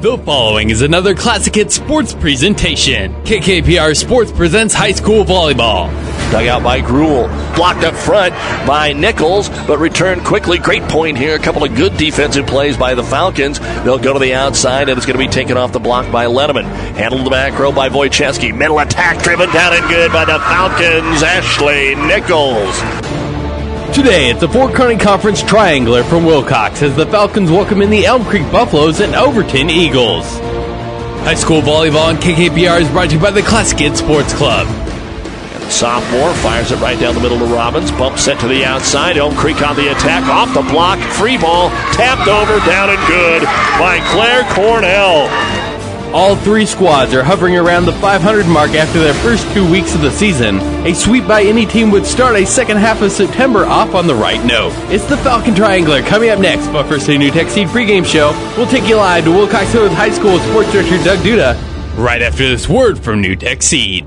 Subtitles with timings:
[0.00, 3.12] The following is another Classic Hit Sports presentation.
[3.24, 5.90] KKPR Sports presents high school volleyball.
[6.30, 7.26] Dug out by Gruel.
[7.56, 8.32] Blocked up front
[8.64, 10.58] by Nichols, but returned quickly.
[10.58, 11.34] Great point here.
[11.34, 13.58] A couple of good defensive plays by the Falcons.
[13.58, 16.26] They'll go to the outside, and it's going to be taken off the block by
[16.26, 16.66] Lenneman.
[16.94, 18.56] Handled the back row by Wojcicki.
[18.56, 21.24] Middle attack driven down and good by the Falcons.
[21.24, 23.27] Ashley Nichols.
[23.92, 28.06] Today at the Fort Kearny Conference Triangular from Wilcox as the Falcons welcome in the
[28.06, 30.38] Elm Creek Buffaloes and Overton Eagles.
[31.24, 34.66] High school volleyball on KKPR is brought to you by the Classic Hit Sports Club.
[35.70, 37.90] Sophomore fires it right down the middle to Robbins.
[37.92, 39.16] Bump set to the outside.
[39.16, 40.24] Elm Creek on the attack.
[40.24, 40.98] Off the block.
[41.14, 41.70] Free ball.
[41.92, 42.64] Tapped over.
[42.66, 43.42] Down and good
[43.78, 45.67] by Claire Cornell.
[46.14, 50.00] All three squads are hovering around the 500 mark after their first two weeks of
[50.00, 50.58] the season.
[50.86, 54.14] A sweep by any team would start a second half of September off on the
[54.14, 54.72] right note.
[54.90, 58.32] It's the Falcon Triangular coming up next, but first a NuTech Seed pregame show.
[58.56, 61.54] We'll take you live to Wilcox Hills High School Sports Director Doug Duda
[61.98, 64.06] right after this word from NuTech Seed.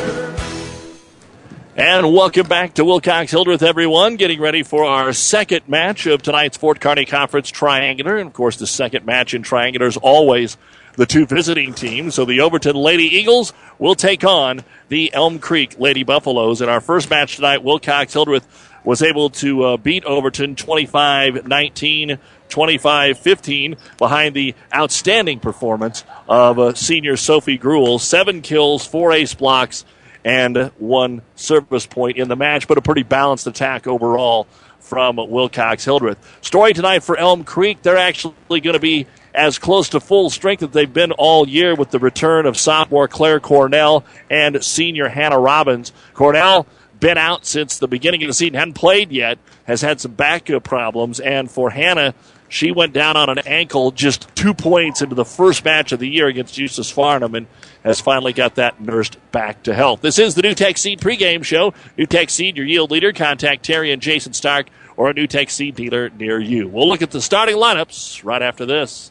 [1.83, 4.15] And welcome back to Wilcox Hildreth, everyone.
[4.15, 8.17] Getting ready for our second match of tonight's Fort Kearny Conference Triangular.
[8.17, 10.57] And of course, the second match in Triangular is always
[10.95, 12.13] the two visiting teams.
[12.13, 16.61] So the Overton Lady Eagles will take on the Elm Creek Lady Buffaloes.
[16.61, 18.45] In our first match tonight, Wilcox Hildreth
[18.83, 22.19] was able to uh, beat Overton 25 19.
[22.49, 27.97] 25 15 behind the outstanding performance of uh, senior Sophie Gruel.
[27.97, 29.85] Seven kills, four ace blocks,
[30.23, 34.47] and one service point in the match, but a pretty balanced attack overall
[34.79, 36.17] from Wilcox Hildreth.
[36.41, 37.81] Story tonight for Elm Creek.
[37.81, 41.75] They're actually going to be as close to full strength as they've been all year
[41.75, 45.93] with the return of sophomore Claire Cornell and senior Hannah Robbins.
[46.13, 46.67] Cornell
[47.01, 50.49] been out since the beginning of the season, hadn't played yet, has had some back
[50.63, 52.13] problems, and for Hannah,
[52.47, 56.09] she went down on an ankle just two points into the first match of the
[56.09, 57.47] year against Eustis Farnham and
[57.83, 60.01] has finally got that nursed back to health.
[60.01, 61.71] This is the NuTech Seed pregame show.
[61.97, 63.13] NuTech Seed, your yield leader.
[63.13, 66.67] Contact Terry and Jason Stark or a NuTech Seed dealer near you.
[66.67, 69.10] We'll look at the starting lineups right after this.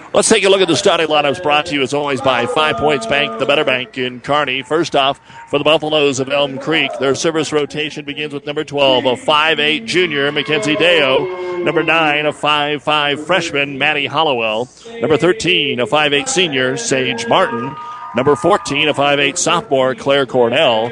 [0.13, 2.75] Let's take a look at the starting lineups brought to you as always by Five
[2.75, 4.61] Points Bank, the better bank in Kearney.
[4.61, 9.05] First off, for the Buffaloes of Elm Creek, their service rotation begins with number 12,
[9.05, 11.63] a 5'8 junior, Mackenzie Deo.
[11.63, 14.67] Number 9, a 5'5 freshman, Maddie Hollowell.
[14.99, 17.73] Number 13, a 5'8 senior, Sage Martin.
[18.13, 20.91] Number 14, a 5'8 sophomore, Claire Cornell.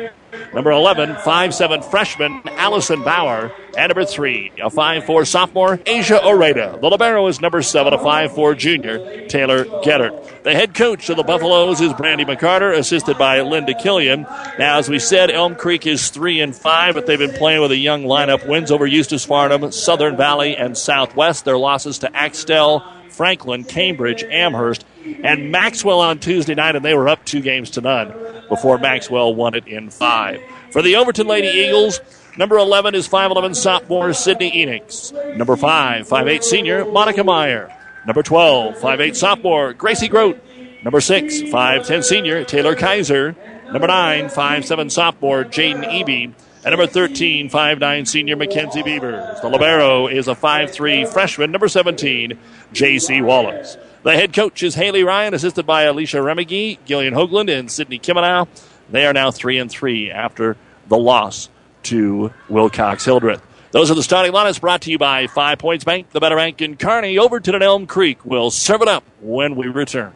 [0.53, 3.51] Number 11, 5'7 freshman Allison Bauer.
[3.77, 6.81] And number 3, a 5'4 sophomore Asia Oreda.
[6.81, 10.43] The Libero is number 7, a 5'4 junior Taylor Gettert.
[10.43, 14.23] The head coach of the Buffaloes is Brandy McCarter, assisted by Linda Killian.
[14.57, 17.71] Now, as we said, Elm Creek is 3 and 5, but they've been playing with
[17.71, 18.47] a young lineup.
[18.47, 21.45] Wins over Eustis Farnham, Southern Valley, and Southwest.
[21.45, 24.85] Their losses to Axtell, Franklin, Cambridge, Amherst,
[25.23, 28.13] and Maxwell on Tuesday night, and they were up two games to none
[28.49, 30.41] before Maxwell won it in five.
[30.71, 31.99] For the Overton Lady Eagles,
[32.37, 35.13] number 11 is 5'11 sophomore Sydney Enix.
[35.37, 37.75] Number 5, 5'8 senior Monica Meyer.
[38.05, 40.41] Number 12, 5'8 sophomore Gracie Grote.
[40.83, 43.35] Number 6, 5'10 senior Taylor Kaiser.
[43.71, 46.33] Number 9, 5'7 sophomore Jaden Eby.
[46.65, 49.39] And number 13, 5'9 senior Mackenzie Beavers.
[49.41, 52.37] The Libero is a 5'3 freshman, number 17,
[52.73, 53.21] J.C.
[53.21, 53.77] Wallace.
[54.03, 58.47] The head coach is Haley Ryan, assisted by Alicia Remigi, Gillian Hoagland, and Sydney Kimenow.
[58.89, 60.55] They are now 3 and 3 after
[60.87, 61.49] the loss
[61.83, 63.41] to Wilcox Hildreth.
[63.71, 66.61] Those are the starting lineups brought to you by Five Points Bank, the Better Bank
[66.61, 67.19] in Kearney.
[67.19, 70.13] Overton and Elm Creek will serve it up when we return.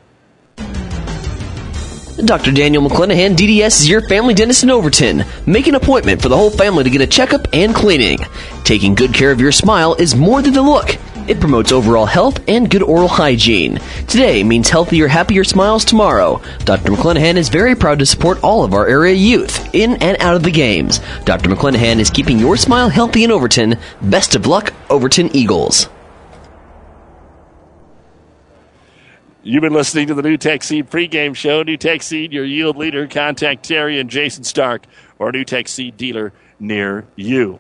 [2.26, 2.52] Dr.
[2.52, 5.24] Daniel McClanahan, DDS is your family dentist in Overton.
[5.46, 8.20] Make an appointment for the whole family to get a checkup and cleaning.
[8.64, 10.98] Taking good care of your smile is more than the look.
[11.26, 13.80] It promotes overall health and good oral hygiene.
[14.08, 16.42] Today means healthier, happier smiles tomorrow.
[16.66, 16.92] Dr.
[16.92, 20.44] McClanahan is very proud to support all of our area youth in and out of
[20.44, 21.00] the games.
[21.24, 21.50] Dr.
[21.50, 23.76] McClanahan is keeping your smile healthy in Overton.
[24.02, 25.88] Best of luck, Overton Eagles.
[29.46, 31.64] You've been listening to the NuTech Seed pregame show.
[31.64, 33.08] NuTech Seed, your yield leader.
[33.08, 34.86] Contact Terry and Jason Stark
[35.20, 37.60] or a NuTech Seed dealer near you.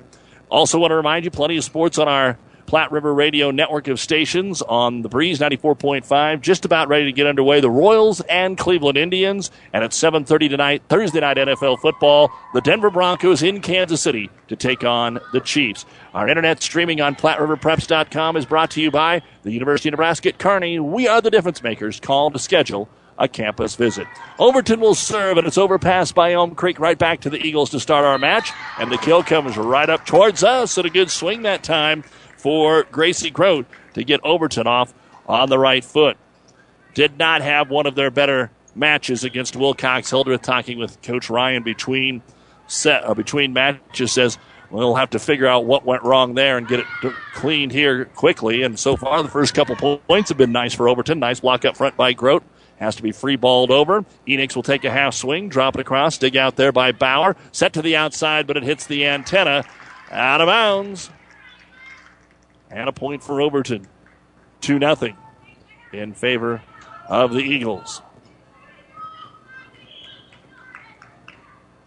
[0.49, 3.99] Also, want to remind you, plenty of sports on our Platte River Radio network of
[3.99, 6.41] stations on the Breeze 94.5.
[6.41, 7.59] Just about ready to get underway.
[7.59, 9.51] The Royals and Cleveland Indians.
[9.73, 14.55] And at 7.30 tonight, Thursday night NFL football, the Denver Broncos in Kansas City to
[14.55, 15.85] take on the Chiefs.
[16.13, 20.39] Our internet streaming on PlatteRiverPreps.com is brought to you by the University of Nebraska at
[20.39, 20.79] Kearney.
[20.79, 21.99] We are the difference makers.
[21.99, 24.07] Call to schedule a campus visit.
[24.39, 27.79] Overton will serve, and it's overpassed by Elm Creek right back to the Eagles to
[27.79, 28.51] start our match.
[28.79, 32.03] And the kill comes right up towards us, and a good swing that time
[32.43, 34.93] for Gracie Grote to get Overton off
[35.25, 36.17] on the right foot.
[36.93, 40.41] Did not have one of their better matches against Wilcox Hildreth.
[40.41, 42.21] Talking with Coach Ryan between
[42.67, 44.37] set uh, between matches says
[44.69, 48.61] we'll have to figure out what went wrong there and get it cleaned here quickly.
[48.63, 51.19] And so far, the first couple points have been nice for Overton.
[51.19, 52.43] Nice block up front by Grote.
[52.75, 54.03] Has to be free balled over.
[54.27, 57.37] Enix will take a half swing, drop it across, dig out there by Bauer.
[57.53, 59.63] Set to the outside, but it hits the antenna.
[60.11, 61.09] Out of bounds.
[62.73, 63.87] And a point for Overton.
[64.61, 64.95] 2 0
[65.93, 66.61] in favor
[67.07, 68.01] of the Eagles.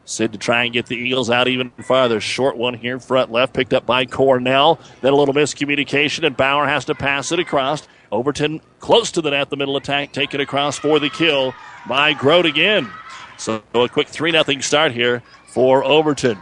[0.05, 2.21] Sid to try and get the Eagles out even farther.
[2.21, 4.79] Short one here, front left, picked up by Cornell.
[5.01, 7.89] Then a little miscommunication, and Bauer has to pass it across.
[8.13, 11.55] Overton close to the net, the middle attack, taken across for the kill
[11.89, 12.89] by Grote again.
[13.37, 16.39] So a quick 3 0 start here for Overton.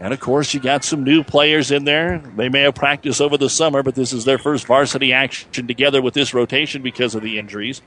[0.00, 2.18] And of course, you got some new players in there.
[2.36, 6.00] They may have practiced over the summer, but this is their first varsity action together
[6.00, 7.82] with this rotation because of the injuries.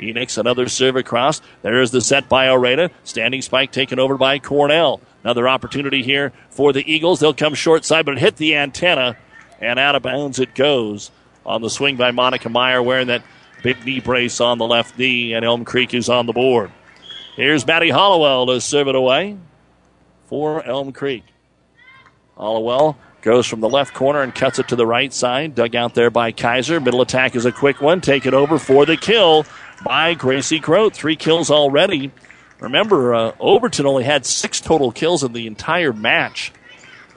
[0.00, 1.42] Enix, another serve across.
[1.60, 2.90] There is the set by Oreda.
[3.04, 5.02] Standing spike taken over by Cornell.
[5.22, 7.20] Another opportunity here for the Eagles.
[7.20, 9.18] They'll come short side, but hit the antenna,
[9.60, 11.10] and out of bounds it goes
[11.44, 13.22] on the swing by Monica Meyer, wearing that
[13.62, 16.70] big knee brace on the left knee, and Elm Creek is on the board.
[17.36, 19.36] Here's Maddie Hollowell to serve it away
[20.26, 21.24] for Elm Creek.
[22.40, 25.54] Hollowell goes from the left corner and cuts it to the right side.
[25.54, 26.80] Dug out there by Kaiser.
[26.80, 28.00] Middle attack is a quick one.
[28.00, 29.44] Take it over for the kill
[29.84, 30.94] by Gracie Grote.
[30.94, 32.12] Three kills already.
[32.58, 36.52] Remember, uh, Overton only had six total kills in the entire match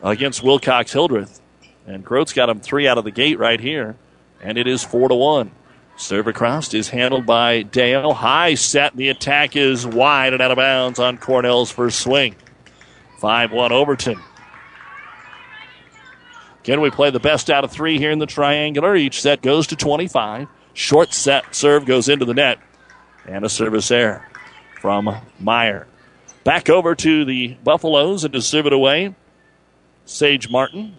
[0.01, 1.39] against Wilcox Hildreth.
[1.87, 3.95] And Grote's got him three out of the gate right here.
[4.41, 5.51] And it is four to one.
[5.95, 8.13] Serve across is handled by Dale.
[8.13, 8.95] High set.
[8.95, 12.35] The attack is wide and out of bounds on Cornell's first swing.
[13.19, 14.19] 5 1 Overton.
[16.63, 18.95] Again, we play the best out of three here in the triangular.
[18.95, 20.47] Each set goes to 25.
[20.73, 22.57] Short set serve goes into the net.
[23.27, 24.25] And a service error
[24.79, 25.87] from Meyer.
[26.45, 29.13] Back over to the Buffaloes and to serve it away.
[30.05, 30.95] Sage Martin.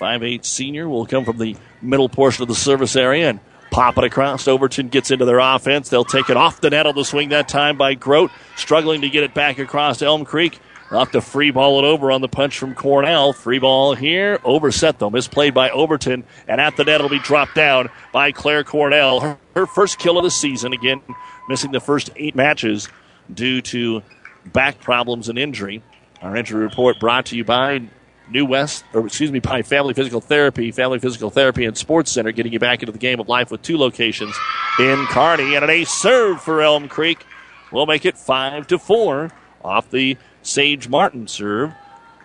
[0.00, 4.04] 5'8 senior will come from the middle portion of the service area and pop it
[4.04, 4.48] across.
[4.48, 5.90] Overton gets into their offense.
[5.90, 9.10] They'll take it off the net on the swing that time by Grote, struggling to
[9.10, 10.58] get it back across Elm Creek.
[10.90, 13.32] They'll to free ball it over on the punch from Cornell.
[13.32, 14.38] Free ball here.
[14.44, 15.10] Overset though.
[15.10, 16.24] Misplayed by Overton.
[16.46, 19.20] And at the net it'll be dropped down by Claire Cornell.
[19.20, 20.72] Her, her first kill of the season.
[20.72, 21.02] Again,
[21.48, 22.88] missing the first eight matches
[23.32, 24.02] due to
[24.46, 25.82] back problems and injury.
[26.22, 27.82] Our injury report brought to you by
[28.30, 32.32] New West, or excuse me, by Family Physical Therapy, Family Physical Therapy and Sports Center,
[32.32, 34.34] getting you back into the game of life with two locations
[34.78, 35.54] in Kearney.
[35.54, 37.24] And an ace serve for Elm Creek
[37.72, 39.30] will make it five to four
[39.62, 40.16] off the
[40.48, 41.74] Sage Martin serve.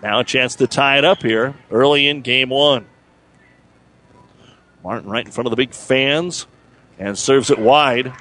[0.01, 2.85] Now a chance to tie it up here early in game one.
[4.81, 6.47] Martin right in front of the big fans
[6.97, 8.13] and serves it wide.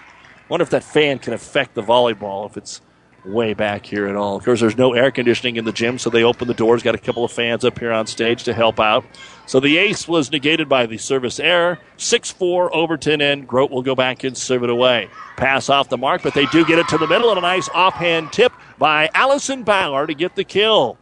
[0.48, 2.80] Wonder if that fan can affect the volleyball if it's
[3.24, 4.36] way back here at all.
[4.36, 6.82] Of course, there's no air conditioning in the gym, so they open the doors.
[6.82, 9.04] Got a couple of fans up here on stage to help out.
[9.46, 11.78] So the ace was negated by the service error.
[11.96, 15.08] 6 4 Overton, and Grote will go back and serve it away.
[15.36, 17.68] Pass off the mark, but they do get it to the middle, and a nice
[17.68, 18.52] offhand tip
[18.82, 20.98] by Allison Bauer to get the kill.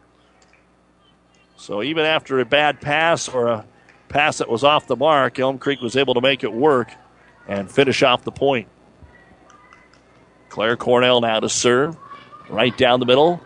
[1.57, 3.65] So even after a bad pass or a
[4.07, 5.39] pass that was off the mark.
[5.39, 6.91] Elm Creek was able to make it work
[7.47, 8.67] and finish off the point.
[10.49, 11.97] Claire Cornell now to serve.
[12.49, 13.41] Right down the middle.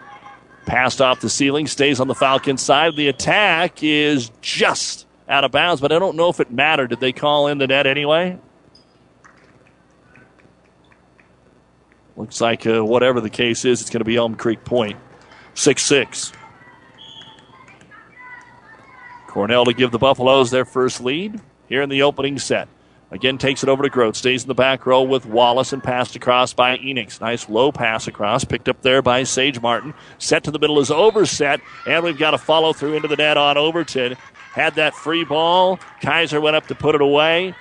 [0.65, 2.98] Passed off the ceiling, stays on the Falcon side.
[2.98, 6.89] The attack is just out of bounds, but I don't know if it mattered.
[6.89, 8.38] Did they call in the net anyway?
[12.17, 14.98] Looks like uh, whatever the case is, it's going to be Elm Creek Point.
[15.53, 16.31] 6 6.
[19.27, 22.69] Cornell to give the Buffaloes their first lead here in the opening set.
[23.12, 24.15] Again, takes it over to Grote.
[24.15, 27.22] Stays in the back row with Wallace and passed across by Enix.
[27.22, 28.43] Nice low pass across.
[28.43, 29.93] Picked up there by Sage Martin.
[30.17, 31.62] Set to the middle is overset.
[31.86, 34.17] And we've got a follow through into the net on Overton.
[34.53, 35.79] Had that free ball.
[36.01, 37.53] Kaiser went up to put it away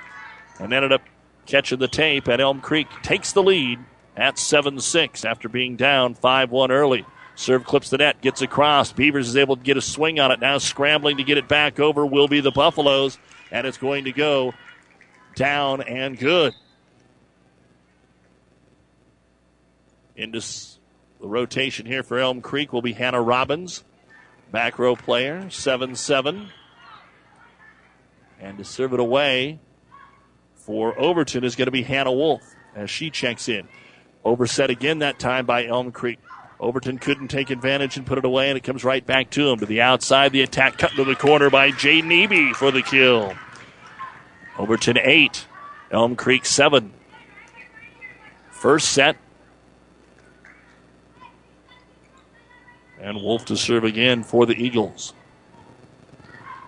[0.58, 1.02] and ended up
[1.46, 2.26] catching the tape.
[2.26, 3.78] And Elm Creek takes the lead
[4.16, 7.04] at 7 6 after being down 5 1 early.
[7.36, 8.92] Serve clips the net, gets across.
[8.92, 10.40] Beavers is able to get a swing on it.
[10.40, 13.18] Now scrambling to get it back over will be the Buffaloes,
[13.50, 14.54] and it's going to go
[15.34, 16.54] down and good.
[20.14, 20.40] Into
[21.20, 23.82] the rotation here for Elm Creek will be Hannah Robbins,
[24.52, 26.48] back row player, 7 7.
[28.38, 29.58] And to serve it away
[30.54, 32.42] for Overton is going to be Hannah Wolf
[32.76, 33.66] as she checks in.
[34.24, 36.18] Overset again that time by Elm Creek.
[36.58, 39.58] Overton couldn't take advantage and put it away, and it comes right back to him.
[39.58, 43.34] To the outside, the attack cut to the corner by Jay Eby for the kill.
[44.58, 45.46] Overton 8,
[45.90, 46.92] Elm Creek 7.
[48.50, 49.16] First set.
[52.98, 55.12] And Wolf to serve again for the Eagles.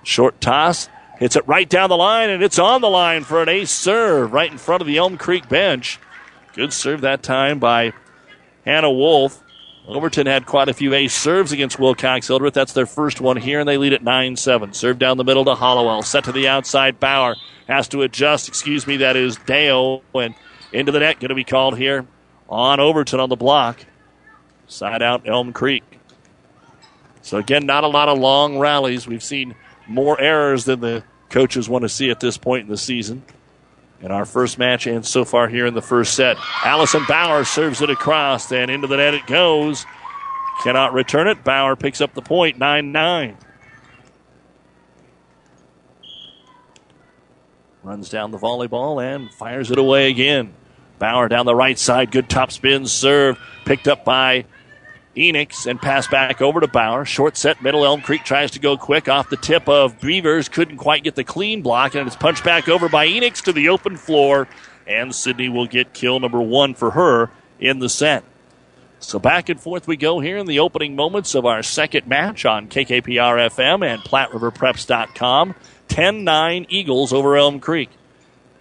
[0.02, 0.90] Short toss.
[1.18, 4.34] Hits it right down the line, and it's on the line for an ace serve
[4.34, 5.98] right in front of the Elm Creek bench.
[6.56, 7.92] Good serve that time by
[8.64, 9.42] Hannah Wolf.
[9.86, 12.54] Overton had quite a few ace serves against Wilcox Hildreth.
[12.54, 14.72] That's their first one here, and they lead at 9 7.
[14.72, 16.02] Serve down the middle to Hollowell.
[16.02, 16.98] Set to the outside.
[16.98, 17.36] Bauer
[17.68, 18.48] has to adjust.
[18.48, 20.02] Excuse me, that is Dale.
[20.14, 20.34] And
[20.72, 22.06] into the net, going to be called here
[22.48, 23.84] on Overton on the block.
[24.66, 25.84] Side out Elm Creek.
[27.20, 29.06] So, again, not a lot of long rallies.
[29.06, 29.54] We've seen
[29.86, 33.24] more errors than the coaches want to see at this point in the season.
[34.00, 37.80] In our first match and so far here in the first set, Allison Bauer serves
[37.80, 39.86] it across and into the net it goes.
[40.62, 41.42] Cannot return it.
[41.44, 43.36] Bauer picks up the point, 9 9.
[47.82, 50.52] Runs down the volleyball and fires it away again.
[50.98, 52.10] Bauer down the right side.
[52.10, 53.38] Good top spin serve.
[53.64, 54.46] Picked up by
[55.16, 57.04] Enix and pass back over to Bauer.
[57.04, 57.84] Short set, middle.
[57.84, 60.48] Elm Creek tries to go quick off the tip of Beavers.
[60.48, 63.70] Couldn't quite get the clean block, and it's punched back over by Enix to the
[63.70, 64.46] open floor.
[64.86, 68.24] And Sydney will get kill number one for her in the set.
[68.98, 72.44] So back and forth we go here in the opening moments of our second match
[72.44, 75.54] on KKPR FM and PlatteRiverPreps.com.
[75.88, 77.90] 10 9 Eagles over Elm Creek.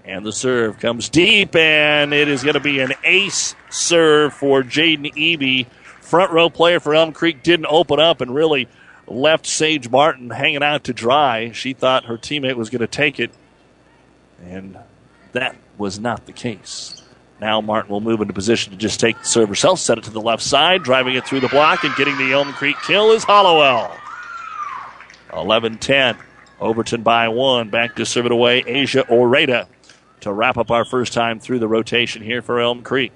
[0.03, 4.61] And the serve comes deep, and it is going to be an ace serve for
[4.61, 5.65] Jaden Eby
[6.05, 8.67] front row player for Elm Creek didn't open up and really
[9.07, 11.51] left Sage Martin hanging out to dry.
[11.51, 13.31] She thought her teammate was going to take it,
[14.43, 14.77] and
[15.33, 17.01] that was not the case.
[17.41, 20.11] Now Martin will move into position to just take the serve herself, set it to
[20.11, 23.23] the left side, driving it through the block, and getting the Elm Creek kill is
[23.23, 23.91] Hollowell.
[25.33, 26.17] 11 10.
[26.61, 27.69] Overton by one.
[27.69, 29.67] Back to serve it away, Asia Oreda
[30.25, 33.11] to wrap up our first time through the rotation here for Elm Creek.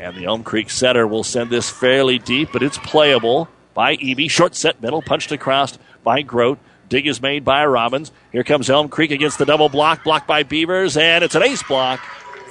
[0.00, 4.30] And the Elm Creek setter will send this fairly deep, but it's playable by Eby.
[4.30, 6.58] Short set middle, punched across by Grote.
[6.88, 8.10] Dig is made by Robbins.
[8.32, 11.62] Here comes Elm Creek against the double block, blocked by Beavers, and it's an ace
[11.62, 12.00] block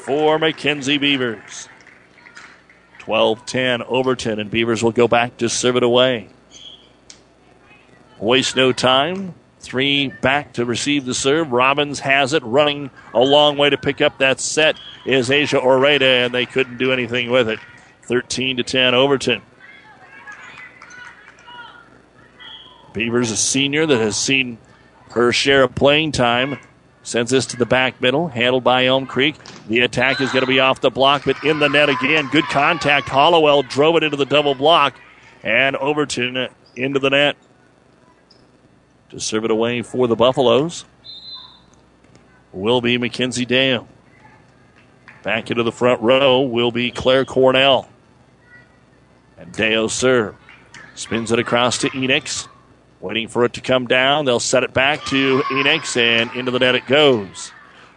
[0.05, 1.67] for McKenzie Beavers.
[2.99, 6.29] 12 10 Overton, and Beavers will go back to serve it away.
[8.19, 9.33] Waste no time.
[9.59, 11.51] Three back to receive the serve.
[11.51, 16.25] Robbins has it, running a long way to pick up that set is Asia Oreda,
[16.25, 17.59] and they couldn't do anything with it.
[18.03, 19.41] 13 to 10 Overton.
[22.93, 24.57] Beavers, a senior that has seen
[25.11, 26.57] her share of playing time,
[27.03, 29.35] sends this to the back middle, handled by Elm Creek.
[29.67, 32.29] The attack is going to be off the block, but in the net again.
[32.31, 33.09] Good contact.
[33.09, 34.99] Hollowell drove it into the double block,
[35.43, 37.35] and Overton into the net
[39.09, 40.85] to serve it away for the Buffaloes
[42.51, 43.87] will be Mackenzie Dale.
[45.23, 47.89] Back into the front row will be Claire Cornell.
[49.37, 50.35] And Deo serve.
[50.95, 52.47] Spins it across to Enix.
[52.99, 54.25] Waiting for it to come down.
[54.25, 57.51] They'll set it back to Enix, and into the net it goes.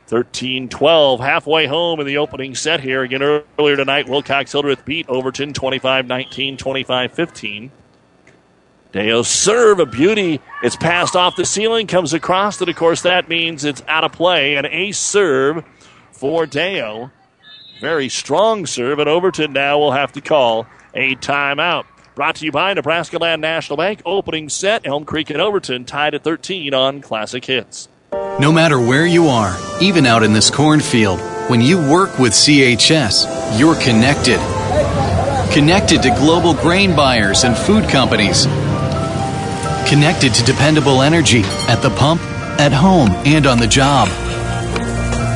[0.07, 3.03] 13 12, halfway home in the opening set here.
[3.03, 7.73] Again, earlier tonight, Wilcox Hildreth beat Overton 25 19, 25 15.
[8.93, 10.41] Deo serve a beauty.
[10.63, 14.13] It's passed off the ceiling, comes across, and of course that means it's out of
[14.13, 14.57] play.
[14.57, 15.65] An ace serve
[16.11, 17.11] for Deo.
[17.81, 21.85] Very strong serve, and Overton now will have to call a timeout.
[22.15, 24.03] Brought to you by Nebraska Land National Bank.
[24.05, 27.89] Opening set, Elm Creek and Overton tied at 13 on Classic Hits.
[28.39, 31.19] No matter where you are, even out in this cornfield,
[31.49, 34.39] when you work with CHS, you're connected.
[35.53, 38.47] Connected to global grain buyers and food companies.
[39.93, 42.23] Connected to dependable energy at the pump,
[42.59, 44.09] at home, and on the job.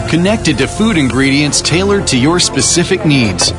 [0.08, 3.50] Connected to food ingredients tailored to your specific needs.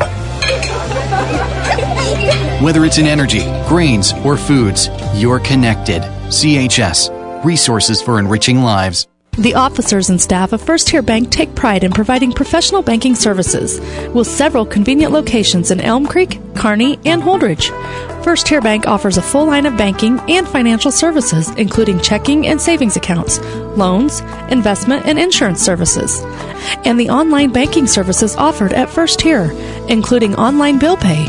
[2.64, 6.02] Whether it's in energy, grains, or foods, you're connected.
[6.32, 9.08] CHS, resources for enriching lives.
[9.34, 13.80] The officers and staff of First Tier Bank take pride in providing professional banking services
[14.16, 17.70] with several convenient locations in Elm Creek, Kearney, and Holdrege.
[18.28, 22.60] First Tier Bank offers a full line of banking and financial services, including checking and
[22.60, 23.40] savings accounts,
[23.78, 24.20] loans,
[24.52, 26.24] investment, and insurance services,
[26.84, 29.50] and the online banking services offered at First Tier,
[29.88, 31.26] including online bill pay.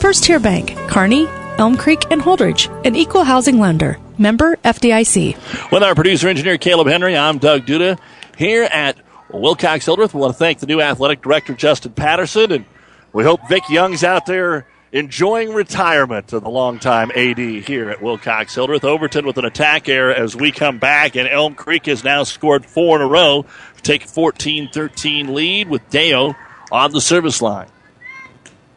[0.00, 1.26] First Tier Bank, Kearney,
[1.58, 3.98] Elm Creek, and Holdrege, an equal housing lender.
[4.16, 5.70] Member FDIC.
[5.70, 8.00] With our producer engineer Caleb Henry, I'm Doug Duda
[8.38, 8.96] here at
[9.30, 10.14] Wilcox Hildreth.
[10.14, 12.64] We want to thank the new athletic director Justin Patterson, and
[13.12, 18.54] we hope Vic Young's out there enjoying retirement of the longtime AD here at Wilcox
[18.54, 18.84] Hildreth.
[18.84, 22.64] Overton with an attack error as we come back, and Elm Creek has now scored
[22.64, 23.44] four in a row
[23.76, 26.34] to take a 14 13 lead with Deo
[26.70, 27.68] on the service line.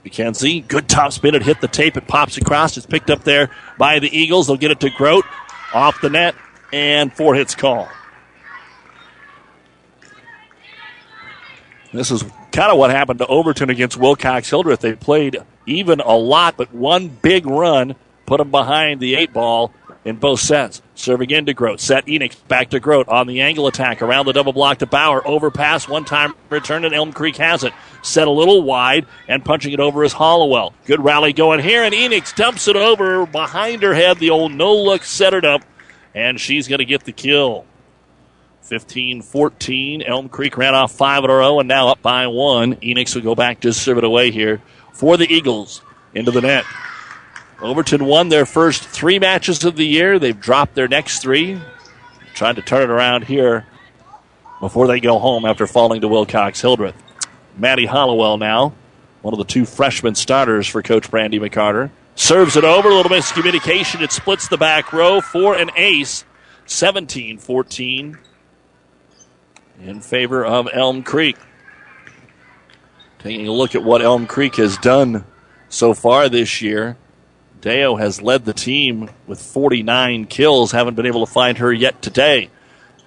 [0.06, 1.36] McKenzie, good top spin.
[1.36, 1.96] It hit the tape.
[1.96, 2.75] It pops across.
[2.75, 4.48] It's picked up there by the Eagles.
[4.48, 5.25] They'll get it to Grote
[5.74, 6.36] off the net
[6.74, 7.88] and four hits call.
[11.94, 14.80] This is kind of what happened to Overton against Wilcox Hildreth.
[14.80, 19.74] They played even a lot, but one big run put them behind the eight ball
[20.03, 20.82] in both sets.
[20.96, 21.80] Serving again to Grote.
[21.80, 25.25] Set Enix back to Grote on the angle attack around the double block to Bauer.
[25.27, 27.74] Overpass one time return and Elm Creek has it.
[28.01, 30.74] Set a little wide and punching it over is Hollowell.
[30.85, 34.18] Good rally going here and Enix dumps it over behind her head.
[34.18, 35.64] The old no look set it up
[36.16, 37.66] and she's going to get the kill.
[38.64, 40.01] 15 14.
[40.03, 42.75] Elm Creek ran off five in a row and now up by one.
[42.77, 44.62] Enix will go back to serve it away here
[44.94, 45.82] for the Eagles
[46.14, 46.66] into the net.
[47.62, 50.18] Overton won their first three matches of the year.
[50.18, 51.60] They've dropped their next three.
[52.34, 53.68] Trying to turn it around here
[54.60, 56.96] before they go home after falling to Wilcox Hildreth.
[57.58, 58.74] Maddie Hollowell now,
[59.22, 61.92] one of the two freshman starters for Coach Brandy McCarter.
[62.16, 64.01] Serves it over, a little miscommunication.
[64.01, 66.25] It splits the back row for an ace.
[66.66, 68.18] 17 14
[69.84, 71.38] in favor of Elm Creek.
[73.24, 75.25] Taking a look at what Elm Creek has done
[75.70, 76.98] so far this year.
[77.62, 80.72] Deo has led the team with 49 kills.
[80.72, 82.50] Haven't been able to find her yet today.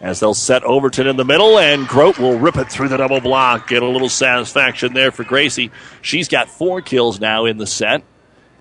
[0.00, 3.20] As they'll set Overton in the middle, and Grote will rip it through the double
[3.20, 3.68] block.
[3.68, 5.72] Get a little satisfaction there for Gracie.
[6.00, 8.04] She's got four kills now in the set.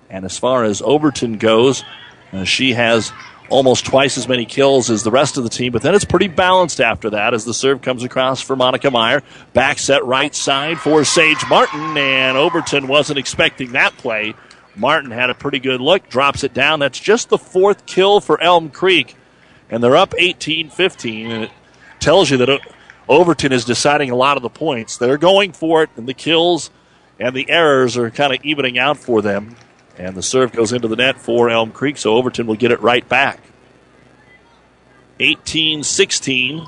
[0.09, 1.83] And as far as Overton goes,
[2.31, 3.11] uh, she has
[3.53, 6.27] almost twice as many kills as the rest of the team, but then it's pretty
[6.27, 9.21] balanced after that as the serve comes across for Monica Meyer.
[9.53, 14.33] Back set right side for Sage Martin, and Overton wasn't expecting that play.
[14.75, 16.79] Martin had a pretty good look, drops it down.
[16.79, 19.15] That's just the fourth kill for Elm Creek,
[19.69, 21.31] and they're up 18 15.
[21.31, 21.51] And it
[21.99, 22.59] tells you that
[23.07, 24.97] Overton is deciding a lot of the points.
[24.97, 26.71] They're going for it, and the kills
[27.19, 29.55] and the errors are kind of evening out for them.
[29.97, 32.81] And the serve goes into the net for Elm Creek, so Overton will get it
[32.81, 33.39] right back.
[35.19, 36.67] 18 16.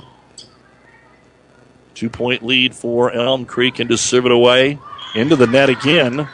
[1.95, 4.77] Two point lead for Elm Creek, and to serve it away
[5.15, 6.27] into the net again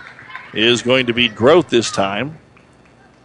[0.54, 2.38] is going to be Grote this time.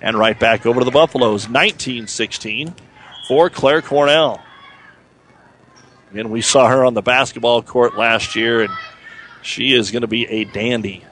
[0.00, 1.48] And right back over to the Buffaloes.
[1.48, 2.74] 19 16
[3.26, 4.40] for Claire Cornell.
[6.14, 8.72] And we saw her on the basketball court last year, and
[9.42, 11.05] she is going to be a dandy.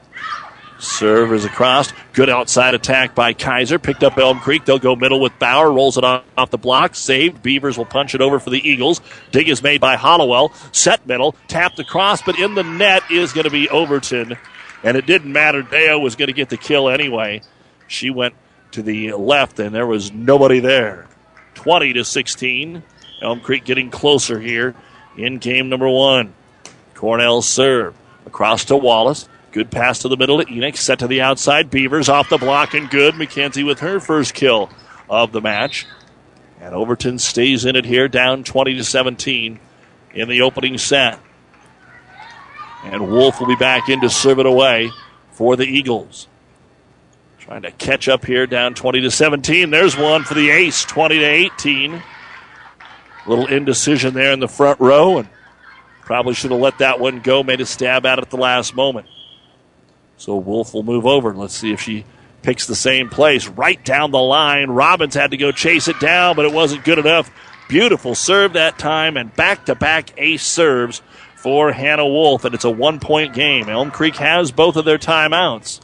[0.85, 1.93] Serve is across.
[2.13, 3.79] Good outside attack by Kaiser.
[3.79, 4.65] Picked up Elm Creek.
[4.65, 5.73] They'll go middle with Bauer.
[5.73, 6.95] Rolls it off, the block.
[6.95, 7.43] Saved.
[7.43, 9.01] Beavers will punch it over for the Eagles.
[9.33, 10.53] Dig is made by Hollowell.
[10.73, 11.35] Set middle.
[11.49, 14.37] Tapped across, but in the net is going to be Overton.
[14.83, 15.63] And it didn't matter.
[15.63, 17.41] Deo was going to get the kill anyway.
[17.89, 18.35] She went
[18.73, 21.07] to the left, and there was nobody there.
[21.55, 22.83] 20 to 16.
[23.23, 24.75] Elm Creek getting closer here
[25.17, 26.35] in game number one.
[26.95, 29.29] Cornell serve across to Wallace.
[29.55, 30.79] Good pass to the middle to Enix.
[30.79, 31.71] Set to the outside.
[31.71, 33.15] Beavers off the block and good.
[33.15, 34.69] McKenzie with her first kill
[35.09, 35.87] of the match.
[36.61, 39.61] And Overton stays in it here, down 20 to 17
[40.13, 41.21] in the opening set.
[42.83, 44.91] And Wolf will be back in to serve it away
[45.31, 46.27] for the Eagles.
[47.39, 49.71] Trying to catch up here, down 20 to 17.
[49.71, 52.03] There's one for the ace, 20 to 18.
[53.29, 55.29] Little indecision there in the front row, and
[56.01, 57.45] probably should have let that one go.
[57.45, 59.07] Made a stab at it at the last moment.
[60.17, 61.31] So Wolf will move over.
[61.31, 62.05] and Let's see if she
[62.43, 63.49] picks the same place.
[63.49, 64.71] Right down the line.
[64.71, 67.31] Robbins had to go chase it down, but it wasn't good enough.
[67.69, 71.01] Beautiful serve that time, and back to back ace serves
[71.37, 73.69] for Hannah Wolf, and it's a one point game.
[73.69, 75.81] Elm Creek has both of their timeouts.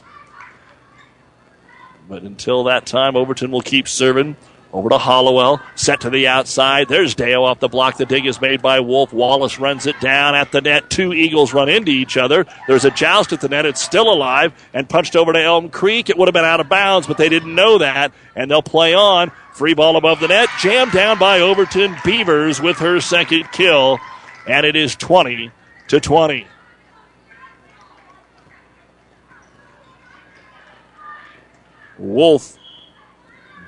[2.07, 4.35] But until that time, Overton will keep serving.
[4.73, 6.87] Over to Hollowell, set to the outside.
[6.87, 7.97] There's Dale off the block.
[7.97, 9.11] The dig is made by Wolf.
[9.11, 10.89] Wallace runs it down at the net.
[10.89, 12.45] Two Eagles run into each other.
[12.67, 13.65] There's a joust at the net.
[13.65, 16.09] It's still alive and punched over to Elm Creek.
[16.09, 18.93] It would have been out of bounds, but they didn't know that, and they'll play
[18.93, 19.31] on.
[19.51, 23.99] Free ball above the net, jammed down by Overton Beavers with her second kill,
[24.47, 25.51] and it is 20
[25.89, 26.47] to 20.
[31.97, 32.57] Wolf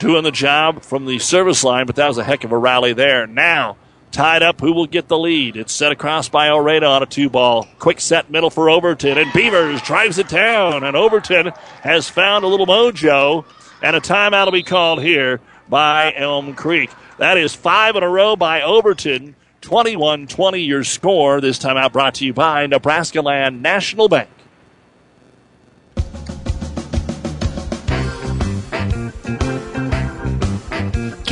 [0.03, 2.91] doing the job from the service line, but that was a heck of a rally
[2.91, 3.25] there.
[3.25, 3.77] Now,
[4.11, 5.55] tied up, who will get the lead?
[5.55, 7.69] It's set across by Oreda on a two ball.
[7.79, 12.49] Quick set middle for Overton, and Beavers drives it down, and Overton has found a
[12.49, 13.45] little mojo,
[13.81, 15.39] and a timeout will be called here
[15.69, 16.89] by Elm Creek.
[17.17, 19.35] That is five in a row by Overton.
[19.61, 21.39] 21 20 your score.
[21.39, 24.27] This time out brought to you by Nebraska Land National Bank.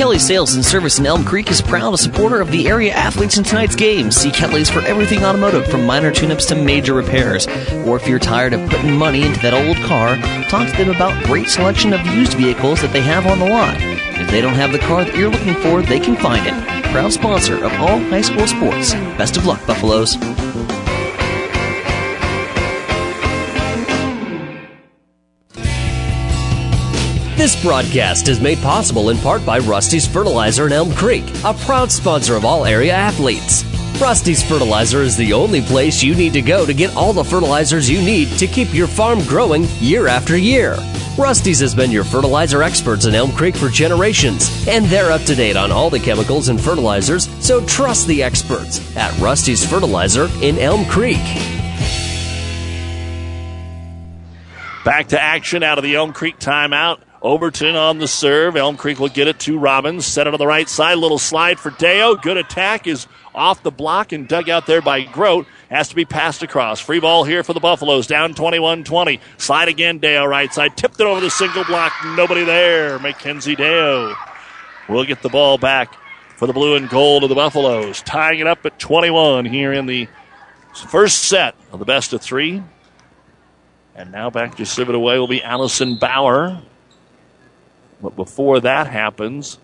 [0.02, 3.38] Kelly Sales and Service in Elm Creek is proud a supporter of the area athletes
[3.38, 4.10] in tonight's game.
[4.10, 7.46] See Kelly's for everything automotive, from minor tune-ups to major repairs.
[7.86, 10.16] Or if you're tired of putting money into that old car,
[10.48, 13.76] talk to them about great selection of used vehicles that they have on the lot.
[13.78, 16.84] If they don't have the car that you're looking for, they can find it.
[16.86, 18.94] Proud sponsor of all high school sports.
[19.16, 20.16] Best of luck, Buffaloes.
[27.34, 31.90] This broadcast is made possible in part by Rusty's Fertilizer in Elm Creek, a proud
[31.90, 33.64] sponsor of all area athletes.
[34.00, 37.88] Rusty's Fertilizer is the only place you need to go to get all the fertilizers
[37.88, 40.76] you need to keep your farm growing year after year.
[41.18, 45.34] Rusty's has been your fertilizer experts in Elm Creek for generations, and they're up to
[45.34, 50.58] date on all the chemicals and fertilizers, so trust the experts at Rusty's Fertilizer in
[50.58, 51.16] Elm Creek.
[54.84, 57.00] Back to action out of the Elm Creek timeout.
[57.22, 58.56] Overton on the serve.
[58.56, 60.04] Elm Creek will get it to Robbins.
[60.04, 60.98] Set it on the right side.
[60.98, 62.16] Little slide for Deo.
[62.16, 65.46] Good attack is off the block and dug out there by Grote.
[65.70, 66.80] Has to be passed across.
[66.80, 68.08] Free ball here for the Buffaloes.
[68.08, 69.20] Down 21 20.
[69.38, 70.76] Slide again, Deo right side.
[70.76, 71.92] Tipped it over the single block.
[72.04, 72.98] Nobody there.
[72.98, 74.14] Mackenzie Deo
[74.88, 75.96] will get the ball back
[76.36, 78.02] for the blue and gold of the Buffaloes.
[78.02, 80.08] Tying it up at 21 here in the
[80.74, 82.62] first set of the best of three.
[83.94, 86.60] And now back to serve it away will be Allison Bauer.
[88.02, 89.58] But before that happens,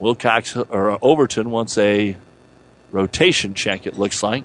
[0.00, 2.16] Wilcox or Overton wants a
[2.90, 4.44] rotation check, it looks like.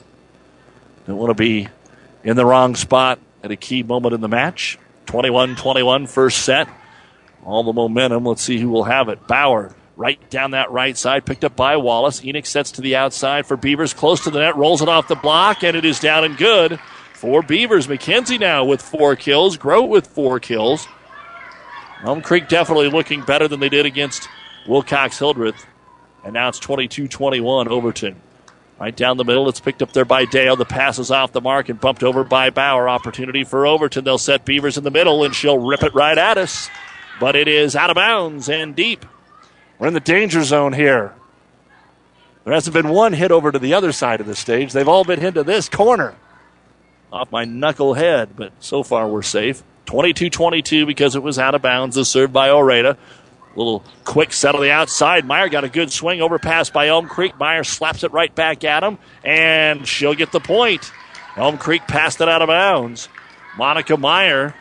[1.08, 1.67] Don't want to be
[2.24, 4.78] in the wrong spot at a key moment in the match.
[5.08, 6.69] 21 21, first set.
[7.43, 8.24] All the momentum.
[8.26, 9.28] Let's see who will have it.
[9.28, 12.22] Bauer right down that right side, picked up by Wallace.
[12.22, 15.15] Enix sets to the outside for Beavers, close to the net, rolls it off the
[15.15, 16.80] block, and it is down and good
[17.13, 17.88] for Beavers.
[17.88, 20.88] McKenzie now with four kills, Grote with four kills.
[22.03, 24.27] Elm Creek definitely looking better than they did against
[24.67, 25.65] Wilcox Hildreth.
[26.23, 28.21] And now it's 22 21 Overton.
[28.79, 30.55] Right down the middle, it's picked up there by Dale.
[30.55, 32.89] The pass is off the mark and bumped over by Bauer.
[32.89, 34.03] Opportunity for Overton.
[34.03, 36.69] They'll set Beavers in the middle, and she'll rip it right at us.
[37.19, 39.05] But it is out of bounds and deep.
[39.79, 41.13] We're in the danger zone here.
[42.43, 44.73] There hasn't been one hit over to the other side of the stage.
[44.73, 46.15] They've all been hit to this corner.
[47.11, 49.63] Off my knucklehead, but so far we're safe.
[49.86, 51.96] 22 22 because it was out of bounds.
[51.96, 52.98] The serve by Oreda.
[53.56, 55.26] Little quick set on the outside.
[55.26, 57.38] Meyer got a good swing overpass by Elm Creek.
[57.38, 60.91] Meyer slaps it right back at him, and she'll get the point.
[61.38, 63.10] Elm Creek passed it out of bounds.
[63.56, 64.56] Monica Meyer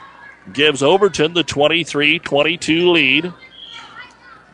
[0.52, 3.32] gives Overton the 23 22 lead.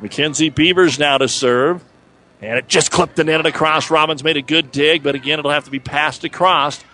[0.00, 1.82] Mackenzie Beavers now to serve.
[2.40, 3.90] And it just clipped the net and across.
[3.90, 6.84] Robbins made a good dig, but again, it'll have to be passed across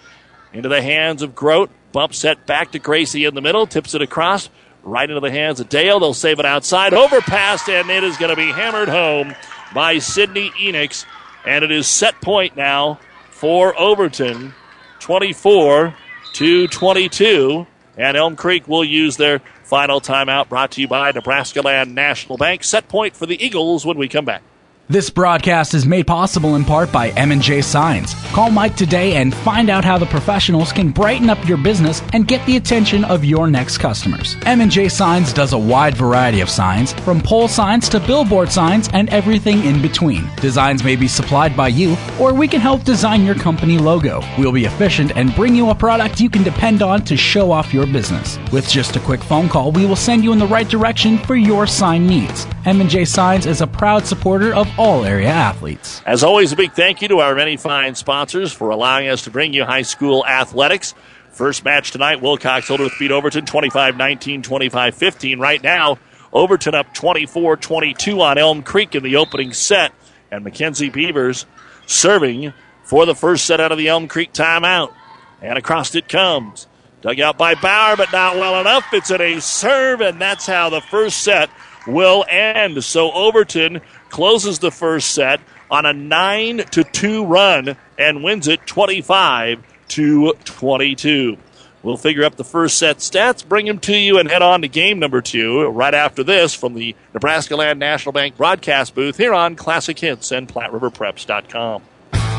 [0.54, 1.70] into the hands of Grote.
[1.94, 4.50] Bump set back to Gracie in the middle, tips it across,
[4.82, 6.00] right into the hands of Dale.
[6.00, 9.32] They'll save it outside, overpassed, and it is going to be hammered home
[9.72, 11.06] by Sydney Enix.
[11.46, 12.98] And it is set point now
[13.30, 14.54] for Overton,
[14.98, 15.94] 24
[16.32, 17.64] to 22.
[17.96, 22.36] And Elm Creek will use their final timeout brought to you by Nebraska Land National
[22.36, 22.64] Bank.
[22.64, 24.42] Set point for the Eagles when we come back.
[24.86, 28.12] This broadcast is made possible in part by M&J Signs.
[28.34, 32.28] Call Mike today and find out how the professionals can brighten up your business and
[32.28, 34.36] get the attention of your next customers.
[34.44, 39.08] M&J Signs does a wide variety of signs, from pole signs to billboard signs and
[39.08, 40.28] everything in between.
[40.42, 44.20] Designs may be supplied by you, or we can help design your company logo.
[44.38, 47.72] We'll be efficient and bring you a product you can depend on to show off
[47.72, 48.38] your business.
[48.52, 51.36] With just a quick phone call, we will send you in the right direction for
[51.36, 52.46] your sign needs.
[52.66, 56.02] M&J Signs is a proud supporter of all area athletes.
[56.04, 59.30] As always, a big thank you to our many fine sponsors for allowing us to
[59.30, 60.94] bring you high school athletics.
[61.30, 65.38] First match tonight, Wilcox Hildreth beat Overton 25 19, 25 15.
[65.38, 65.98] Right now,
[66.32, 69.92] Overton up 24 22 on Elm Creek in the opening set.
[70.30, 71.46] And Mackenzie Beavers
[71.86, 74.92] serving for the first set out of the Elm Creek timeout.
[75.40, 76.66] And across it comes.
[77.00, 78.86] Dug out by Bauer, but not well enough.
[78.92, 81.50] It's at a serve, and that's how the first set
[81.86, 82.82] will end.
[82.82, 83.80] So Overton
[84.14, 90.32] closes the first set on a 9 to 2 run and wins it 25 to
[90.44, 91.36] 22.
[91.82, 94.68] We'll figure up the first set stats, bring them to you, and head on to
[94.68, 99.34] game number two right after this from the Nebraska Land National Bank broadcast booth here
[99.34, 101.82] on Classic Hits and PlatteRiverPreps.com.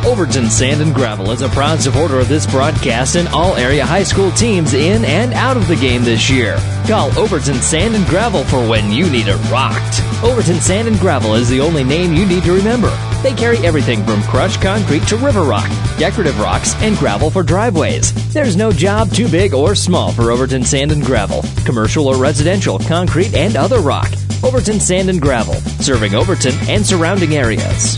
[0.06, 4.04] Overton Sand and Gravel is a proud supporter of this broadcast and all area high
[4.04, 6.58] school teams in and out of the game this year.
[6.86, 10.02] Call Overton Sand and Gravel for when you need it rocked.
[10.24, 12.96] Overton Sand and Gravel is the only name you need to remember.
[13.24, 18.14] They carry everything from crushed concrete to river rock, decorative rocks, and gravel for driveways.
[18.32, 22.78] There's no job too big or small for Overton Sand and Gravel, commercial or residential,
[22.78, 24.12] concrete, and other rock.
[24.44, 27.98] Overton Sand and Gravel, serving Overton and surrounding areas.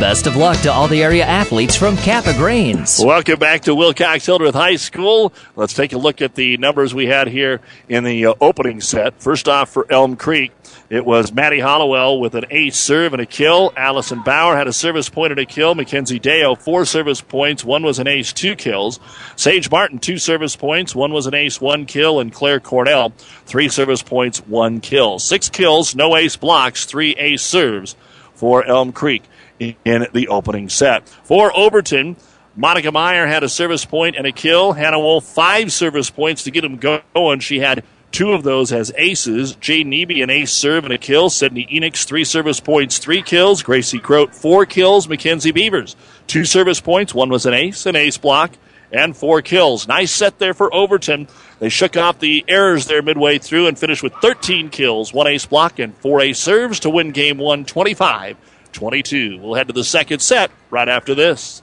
[0.00, 3.02] Best of luck to all the area athletes from Kappa Grains.
[3.04, 5.30] Welcome back to Wilcox Hildreth High School.
[5.56, 9.20] Let's take a look at the numbers we had here in the uh, opening set.
[9.20, 10.52] First off, for Elm Creek,
[10.88, 13.74] it was Maddie Hollowell with an ace serve and a kill.
[13.76, 15.74] Allison Bauer had a service point and a kill.
[15.74, 17.62] Mackenzie Deo, four service points.
[17.62, 19.00] One was an ace, two kills.
[19.36, 20.94] Sage Martin, two service points.
[20.94, 22.20] One was an ace, one kill.
[22.20, 23.12] And Claire Cornell,
[23.44, 25.18] three service points, one kill.
[25.18, 27.96] Six kills, no ace blocks, three ace serves
[28.32, 29.24] for Elm Creek
[29.60, 31.08] in the opening set.
[31.08, 32.16] For Overton,
[32.56, 34.72] Monica Meyer had a service point and a kill.
[34.72, 37.40] Hannah Wolf, five service points to get him going.
[37.40, 39.54] She had two of those as aces.
[39.56, 41.30] Jaden Eby, an ace serve and a kill.
[41.30, 43.62] Sydney Enix, three service points, three kills.
[43.62, 45.08] Gracie Grote, four kills.
[45.08, 45.94] Mackenzie Beavers,
[46.26, 47.14] two service points.
[47.14, 48.52] One was an ace, an ace block,
[48.92, 49.86] and four kills.
[49.86, 51.28] Nice set there for Overton.
[51.60, 55.46] They shook off the errors there midway through and finished with 13 kills, one ace
[55.46, 58.36] block, and four ace serves to win game one 25
[58.72, 59.38] 22.
[59.40, 61.62] We'll head to the second set right after this.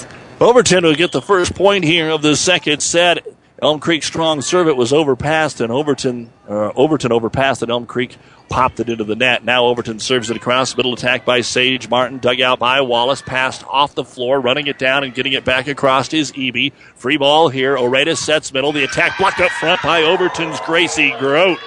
[0.41, 3.27] Overton will get the first point here of the second set.
[3.61, 8.17] Elm Creek strong serve it was overpassed, and Overton uh, Overton overpassed, and Elm Creek
[8.49, 9.45] popped it into the net.
[9.45, 10.75] Now Overton serves it across.
[10.75, 14.79] Middle attack by Sage Martin, dug out by Wallace, passed off the floor, running it
[14.79, 16.73] down and getting it back across is Eby.
[16.95, 17.77] Free ball here.
[17.77, 18.71] Oreda sets middle.
[18.71, 21.59] The attack blocked up front by Overton's Gracie Grote.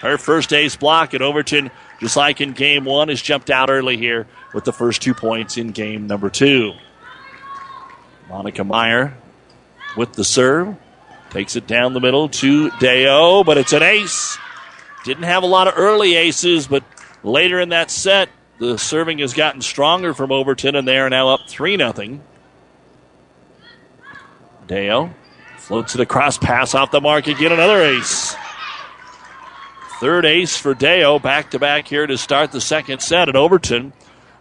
[0.00, 3.98] Her first ace block at Overton, just like in game one, has jumped out early
[3.98, 6.72] here with the first two points in game number two.
[8.30, 9.14] Monica Meyer
[9.96, 10.76] with the serve.
[11.30, 14.38] Takes it down the middle to Deo, but it's an ace.
[15.04, 16.82] Didn't have a lot of early aces, but
[17.22, 21.28] later in that set, the serving has gotten stronger from Overton, and they are now
[21.28, 22.20] up 3 0.
[24.66, 25.14] Deo
[25.58, 28.34] floats it across, pass off the mark again, another ace.
[30.00, 33.92] Third ace for Deo, back to back here to start the second set at Overton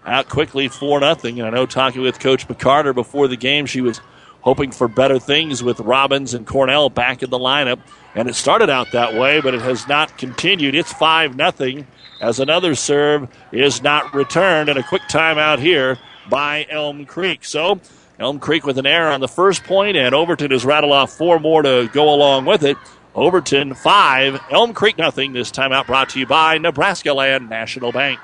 [0.10, 1.16] out quickly 4 0.
[1.24, 4.02] And I know talking with Coach McCarter before the game, she was
[4.42, 7.80] hoping for better things with Robbins and Cornell back in the lineup.
[8.16, 10.76] And it started out that way, but it has not continued.
[10.76, 11.86] It's 5 nothing
[12.22, 14.70] as another serve is not returned.
[14.70, 17.46] And a quick timeout here by Elm Creek.
[17.46, 17.80] So
[18.20, 21.40] Elm Creek with an error on the first point, and Overton has rattled off four
[21.40, 22.78] more to go along with it.
[23.16, 25.34] Overton five, Elm Creek nothing.
[25.34, 28.20] This timeout brought to you by Nebraska Land National Bank.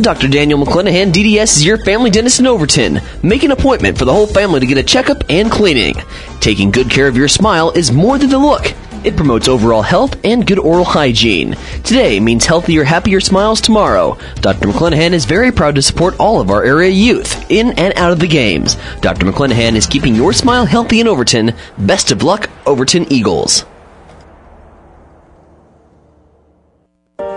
[0.00, 0.28] Dr.
[0.28, 3.00] Daniel McClanahan, DDS is your family dentist in Overton.
[3.22, 5.94] Make an appointment for the whole family to get a checkup and cleaning.
[6.40, 8.72] Taking good care of your smile is more than the look.
[9.04, 11.56] It promotes overall health and good oral hygiene.
[11.84, 14.16] Today means healthier, happier smiles tomorrow.
[14.36, 14.68] Dr.
[14.68, 18.18] McClanahan is very proud to support all of our area youth in and out of
[18.18, 18.76] the games.
[19.02, 19.26] Dr.
[19.26, 21.52] McClanahan is keeping your smile healthy in Overton.
[21.76, 23.66] Best of luck, Overton Eagles.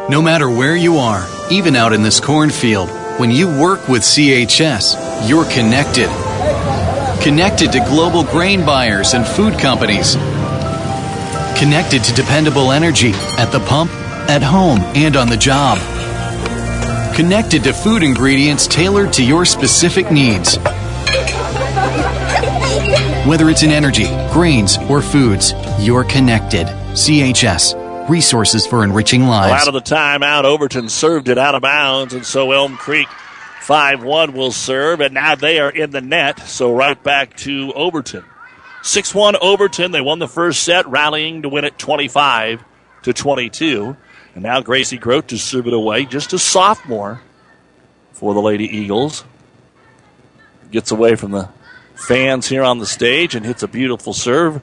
[0.07, 5.27] No matter where you are, even out in this cornfield, when you work with CHS,
[5.27, 6.07] you're connected.
[7.23, 10.13] Connected to global grain buyers and food companies.
[11.57, 13.89] Connected to dependable energy at the pump,
[14.29, 15.79] at home, and on the job.
[17.15, 20.57] Connected to food ingredients tailored to your specific needs.
[23.25, 26.67] Whether it's in energy, grains, or foods, you're connected.
[26.93, 29.51] CHS resources for enriching lives.
[29.51, 33.07] Well, out of the timeout, Overton served it out of bounds, and so Elm Creek
[33.61, 37.73] 5 1 will serve, and now they are in the net, so right back to
[37.73, 38.23] Overton.
[38.83, 39.91] 6 1 Overton.
[39.91, 42.63] They won the first set, rallying to win it 25
[43.03, 43.97] to 22.
[44.35, 47.21] And now Gracie Grote to serve it away, just a sophomore
[48.11, 49.23] for the Lady Eagles.
[50.71, 51.49] Gets away from the
[51.95, 54.61] fans here on the stage and hits a beautiful serve.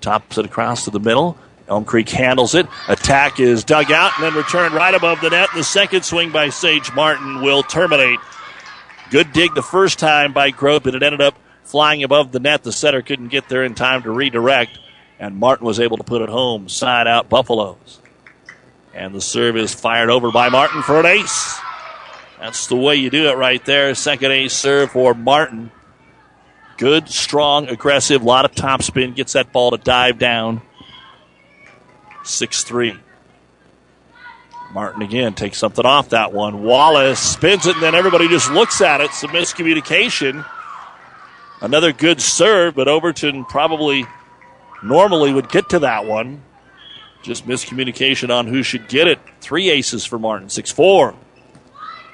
[0.00, 1.38] Tops it across to the middle.
[1.68, 2.66] Elm Creek handles it.
[2.88, 5.48] Attack is dug out and then returned right above the net.
[5.54, 8.18] The second swing by Sage Martin will terminate.
[9.10, 12.62] Good dig the first time by Grote, but it ended up flying above the net.
[12.62, 14.78] The setter couldn't get there in time to redirect,
[15.18, 16.68] and Martin was able to put it home.
[16.68, 18.00] Side out Buffaloes.
[18.92, 21.58] And the serve is fired over by Martin for an ace.
[22.38, 23.94] That's the way you do it right there.
[23.94, 25.70] Second ace serve for Martin.
[26.76, 29.14] Good, strong, aggressive, lot of topspin.
[29.14, 30.60] Gets that ball to dive down.
[32.24, 32.98] 6 3.
[34.72, 36.64] Martin again takes something off that one.
[36.64, 39.12] Wallace spins it, and then everybody just looks at it.
[39.12, 40.44] Some miscommunication.
[41.60, 44.04] Another good serve, but Overton probably
[44.82, 46.42] normally would get to that one.
[47.22, 49.20] Just miscommunication on who should get it.
[49.40, 51.14] Three aces for Martin, 6 4.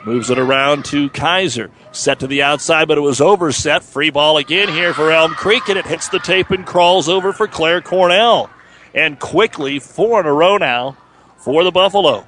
[0.04, 1.70] Moves it around to Kaiser.
[1.92, 3.82] Set to the outside, but it was overset.
[3.82, 7.32] Free ball again here for Elm Creek, and it hits the tape and crawls over
[7.32, 8.50] for Claire Cornell.
[8.94, 10.96] And quickly, four in a row now
[11.38, 12.26] for the Buffalo.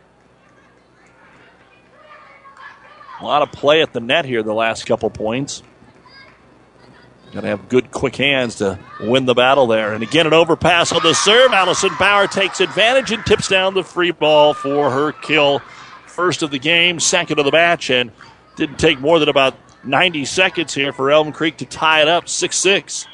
[3.20, 5.62] A lot of play at the net here the last couple points.
[7.32, 9.94] Got to have good, quick hands to win the battle there.
[9.94, 11.52] And again, an overpass on the serve.
[11.52, 15.60] Allison Bauer takes advantage and tips down the free ball for her kill.
[16.06, 18.12] First of the game, second of the match, and
[18.56, 22.28] didn't take more than about 90 seconds here for Elm Creek to tie it up
[22.28, 23.06] 6 6.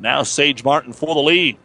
[0.00, 1.58] Now Sage Martin for the lead.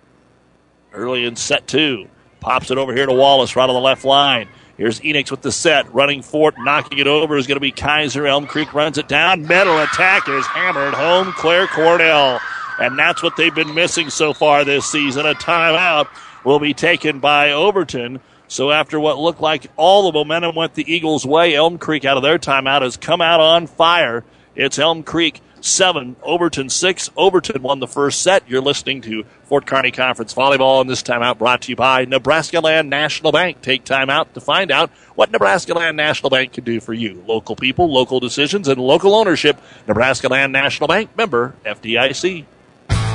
[1.00, 2.10] Early in set two.
[2.42, 4.50] Pops it over here to Wallace right on the left line.
[4.76, 7.72] Here's Enix with the set, running for it, knocking it over is going to be
[7.72, 8.28] Kaiser.
[8.28, 9.48] Elm Creek runs it down.
[9.48, 11.32] Metal attack is hammered home.
[11.32, 12.42] Claire Cornell.
[12.80, 15.26] And that's what they've been missing so far this season.
[15.26, 16.08] A timeout
[16.44, 18.20] will be taken by Overton.
[18.50, 22.18] So after what looked like all the momentum went the Eagles' way, Elm Creek out
[22.18, 24.26] of their timeout has come out on fire.
[24.54, 27.10] It's Elm Creek seven, Overton six.
[27.16, 28.50] Overton won the first set.
[28.50, 32.60] You're listening to Fort Kearny Conference Volleyball, and this timeout brought to you by Nebraska
[32.60, 33.62] Land National Bank.
[33.62, 37.24] Take time out to find out what Nebraska Land National Bank can do for you.
[37.28, 39.60] Local people, local decisions, and local ownership.
[39.88, 42.46] Nebraska Land National Bank, member FDIC.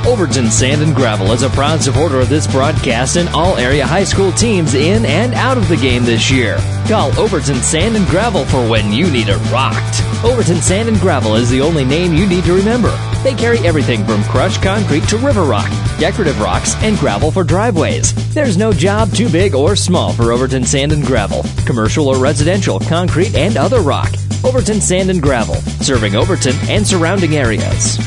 [0.06, 4.04] Overton Sand and Gravel is a proud supporter of this broadcast and all area high
[4.04, 6.58] school teams in and out of the game this year.
[6.86, 10.02] Call Overton Sand and Gravel for when you need it rocked.
[10.22, 12.94] Overton Sand and Gravel is the only name you need to remember.
[13.22, 18.12] They carry everything from crushed concrete to river rock, decorative rocks, and gravel for driveways.
[18.34, 21.44] There's no job too big or small for Overton Sand and Gravel.
[21.64, 24.12] Commercial or residential, concrete, and other rock.
[24.44, 27.98] Overton Sand and Gravel, serving Overton and surrounding areas.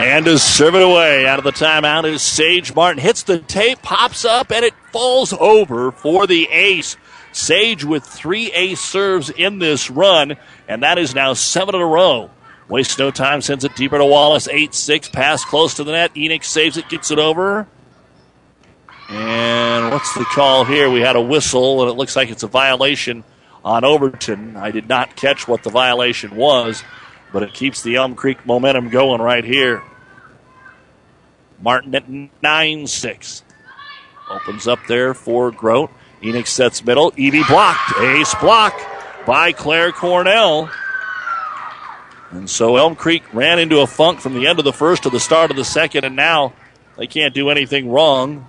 [0.00, 3.02] And to serve it away out of the timeout is Sage Martin.
[3.02, 6.96] Hits the tape, pops up, and it falls over for the ace.
[7.32, 11.86] Sage with three ace serves in this run, and that is now seven in a
[11.86, 12.30] row.
[12.66, 14.48] Wastes no time, sends it deeper to Wallace.
[14.48, 16.14] 8 6, pass close to the net.
[16.14, 17.68] Enix saves it, gets it over.
[19.10, 20.88] And what's the call here?
[20.88, 23.22] We had a whistle, and it looks like it's a violation
[23.62, 24.56] on Overton.
[24.56, 26.82] I did not catch what the violation was,
[27.32, 29.82] but it keeps the Elm Creek momentum going right here.
[31.60, 32.08] Martin at
[32.42, 33.42] 9 6.
[34.30, 35.90] Opens up there for Grote.
[36.22, 37.12] Enix sets middle.
[37.16, 37.98] Evie blocked.
[37.98, 38.78] Ace block
[39.26, 40.70] by Claire Cornell.
[42.30, 45.10] And so Elm Creek ran into a funk from the end of the first to
[45.10, 46.52] the start of the second, and now
[46.96, 48.48] they can't do anything wrong.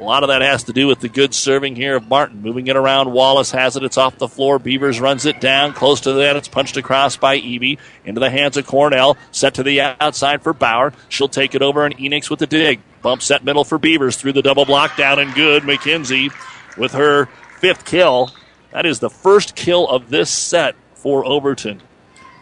[0.00, 2.40] A lot of that has to do with the good serving here of Martin.
[2.40, 3.82] Moving it around, Wallace has it.
[3.82, 4.60] It's off the floor.
[4.60, 5.72] Beavers runs it down.
[5.72, 6.36] Close to that.
[6.36, 7.80] It's punched across by Evie.
[8.04, 9.16] Into the hands of Cornell.
[9.32, 10.92] Set to the outside for Bauer.
[11.08, 12.80] She'll take it over, and Enix with the dig.
[13.02, 14.16] Bump set middle for Beavers.
[14.16, 15.64] Through the double block down and good.
[15.64, 16.32] McKenzie
[16.76, 17.26] with her
[17.58, 18.30] fifth kill.
[18.70, 21.82] That is the first kill of this set for Overton.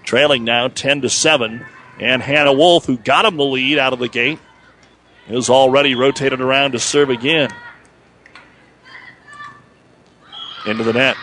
[0.05, 1.65] Trailing now 10 to 7.
[1.99, 4.39] And Hannah Wolf, who got him the lead out of the gate,
[5.29, 7.51] is already rotated around to serve again.
[10.67, 11.17] Into the net.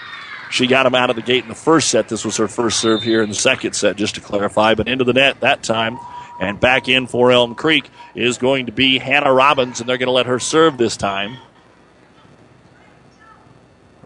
[0.51, 2.09] She got him out of the gate in the first set.
[2.09, 4.75] This was her first serve here in the second set, just to clarify.
[4.75, 5.97] But into the net that time.
[6.39, 10.07] And back in for Elm Creek is going to be Hannah Robbins, and they're going
[10.07, 11.37] to let her serve this time.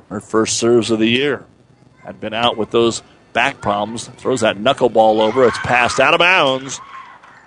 [0.09, 1.45] Her first serves of the year.
[2.03, 4.07] Had been out with those back problems.
[4.07, 5.45] Throws that knuckleball over.
[5.47, 6.79] It's passed out of bounds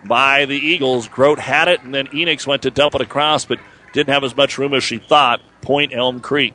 [0.05, 1.09] by the Eagles.
[1.09, 3.59] Grote had it, and then Enix went to dump it across, but
[3.93, 5.41] didn't have as much room as she thought.
[5.61, 6.55] Point Elm Creek.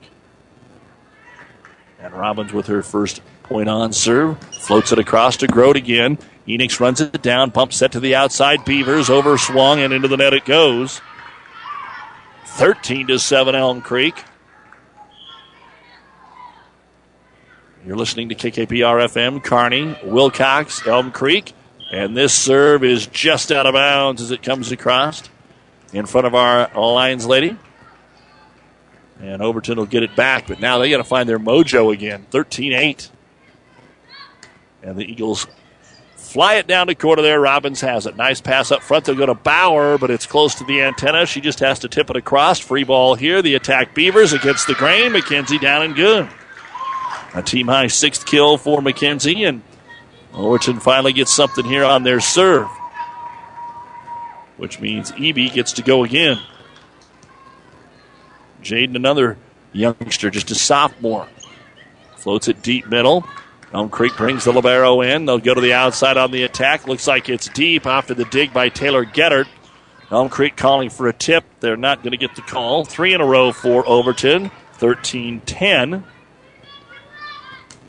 [2.00, 4.40] And Robbins with her first point on serve.
[4.40, 6.18] Floats it across to Grote again.
[6.48, 7.52] Enix runs it down.
[7.52, 8.66] Pump set to the outside.
[8.66, 11.02] Beavers over swung and into the net it goes.
[12.46, 14.24] 13 to 7 Elm Creek.
[17.86, 21.54] You're listening to KKPR FM, Kearney, Wilcox, Elm Creek.
[21.92, 25.24] And this serve is just out of bounds as it comes across
[25.94, 27.58] in front of our Lions lady.
[29.22, 32.26] And Overton will get it back, but now they got to find their mojo again.
[32.32, 33.12] 13 8.
[34.84, 35.48] And the Eagles
[36.16, 37.40] fly it down the corner there.
[37.40, 38.18] Robbins has it.
[38.18, 39.06] Nice pass up front.
[39.06, 41.26] They'll go to Bauer, but it's close to the antenna.
[41.26, 42.60] She just has to tip it across.
[42.60, 43.42] Free ball here.
[43.42, 45.14] The attack Beavers against the grain.
[45.14, 46.28] McKenzie down and good.
[47.34, 49.62] A team high sixth kill for McKenzie, and
[50.36, 52.68] Overton finally gets something here on their serve,
[54.58, 56.40] which means Eby gets to go again.
[58.62, 59.38] Jaden, another
[59.72, 61.28] youngster, just a sophomore,
[62.18, 63.26] floats it deep middle.
[63.74, 65.26] Elm Creek brings the Libero in.
[65.26, 66.88] They'll go to the outside on the attack.
[66.88, 69.48] Looks like it's deep after the dig by Taylor Gettert.
[70.12, 71.44] Elm Creek calling for a tip.
[71.60, 72.86] They're not going to get the call.
[72.86, 74.52] Three in a row for Overton.
[74.74, 76.04] 13 10.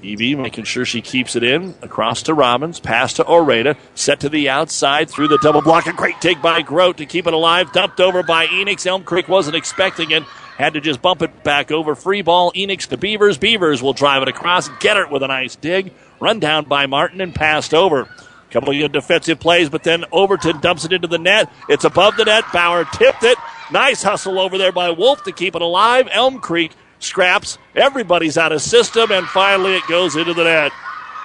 [0.02, 1.74] Evie making sure she keeps it in.
[1.82, 2.80] Across to Robbins.
[2.80, 3.76] Pass to Oreda.
[3.94, 5.86] Set to the outside through the double block.
[5.86, 7.72] A great take by Grote to keep it alive.
[7.72, 8.86] Dumped over by Enix.
[8.86, 10.22] Elm Creek wasn't expecting it.
[10.58, 11.94] Had to just bump it back over.
[11.94, 12.52] Free ball.
[12.52, 13.38] Enix to Beavers.
[13.38, 14.68] Beavers will drive it across.
[14.80, 15.92] Get it with a nice dig.
[16.20, 18.08] Run down by Martin and passed over.
[18.50, 21.52] Couple of good defensive plays, but then Overton dumps it into the net.
[21.68, 22.44] It's above the net.
[22.52, 23.36] Bauer tipped it.
[23.70, 26.08] Nice hustle over there by Wolf to keep it alive.
[26.10, 26.72] Elm Creek
[27.06, 27.58] scraps.
[27.74, 30.72] Everybody's out of system, and finally it goes into the net.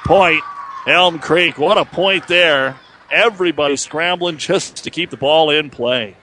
[0.03, 0.43] Point,
[0.87, 1.57] Elm Creek.
[1.57, 2.77] What a point there.
[3.11, 6.15] Everybody scrambling just to keep the ball in play.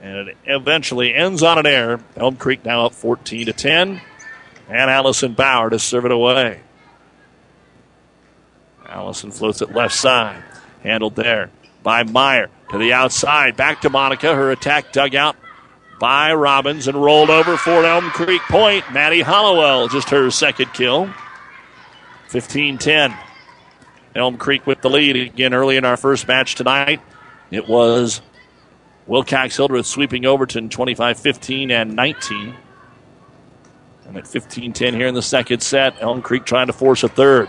[0.00, 2.00] And it eventually ends on an air.
[2.16, 4.00] Elm Creek now up 14 to 10.
[4.68, 6.60] And Allison Bauer to serve it away.
[8.86, 10.42] Allison floats it left side.
[10.82, 11.50] Handled there
[11.82, 13.56] by Meyer to the outside.
[13.56, 14.34] Back to Monica.
[14.34, 15.36] Her attack dug out
[15.98, 18.84] by Robbins and rolled over for Elm Creek Point.
[18.92, 21.12] Maddie Hollowell, just her second kill.
[22.28, 23.14] 15 10.
[24.14, 27.00] Elm Creek with the lead again early in our first match tonight.
[27.50, 28.20] It was
[29.06, 32.54] Wilcox Hildreth sweeping Overton 25 15 and 19.
[34.06, 37.08] And at 15 10 here in the second set, Elm Creek trying to force a
[37.08, 37.48] third.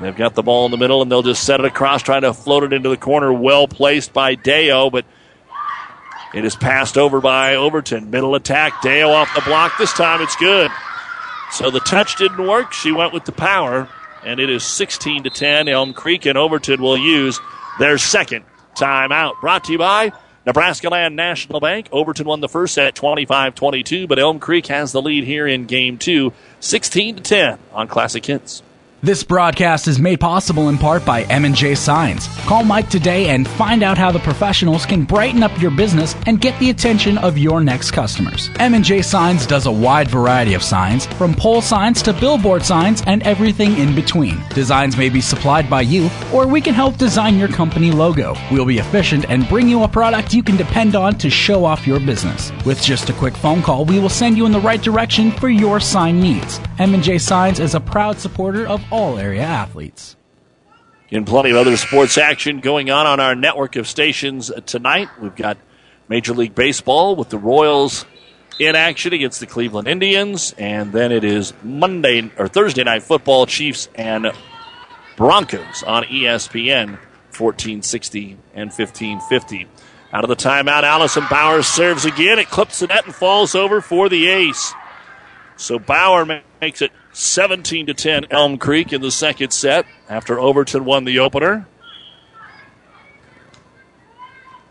[0.00, 2.34] They've got the ball in the middle and they'll just set it across, trying to
[2.34, 3.32] float it into the corner.
[3.32, 5.04] Well placed by Deo, but
[6.34, 8.10] it is passed over by Overton.
[8.10, 8.82] Middle attack.
[8.82, 9.78] Deo off the block.
[9.78, 10.70] This time it's good.
[11.52, 12.72] So the touch didn't work.
[12.72, 13.88] She went with the power,
[14.24, 15.68] and it is 16 to 10.
[15.68, 17.38] Elm Creek and Overton will use
[17.78, 19.40] their second timeout.
[19.40, 20.12] Brought to you by
[20.44, 21.88] Nebraska Land National Bank.
[21.92, 25.66] Overton won the first set 25 22, but Elm Creek has the lead here in
[25.66, 28.62] game two, 16 to 10 on Classic Hits.
[29.04, 32.26] This broadcast is made possible in part by M&J Signs.
[32.46, 36.40] Call Mike today and find out how the professionals can brighten up your business and
[36.40, 38.48] get the attention of your next customers.
[38.60, 43.22] M&J Signs does a wide variety of signs, from pole signs to billboard signs and
[43.24, 44.42] everything in between.
[44.54, 48.34] Designs may be supplied by you, or we can help design your company logo.
[48.50, 51.86] We'll be efficient and bring you a product you can depend on to show off
[51.86, 52.52] your business.
[52.64, 55.50] With just a quick phone call, we will send you in the right direction for
[55.50, 56.58] your sign needs.
[56.78, 60.14] M&J Signs is a proud supporter of all area athletes.
[61.10, 65.34] In plenty of other sports action going on on our network of stations tonight, we've
[65.34, 65.58] got
[66.08, 68.06] Major League Baseball with the Royals
[68.60, 73.46] in action against the Cleveland Indians, and then it is Monday or Thursday night football,
[73.46, 74.30] Chiefs and
[75.16, 76.90] Broncos on ESPN
[77.36, 79.66] 1460 and 1550.
[80.12, 82.38] Out of the timeout, Allison Bauer serves again.
[82.38, 84.72] It clips the net and falls over for the ace.
[85.56, 90.84] So Bauer makes it 17 to 10 Elm Creek in the second set after Overton
[90.84, 91.66] won the opener.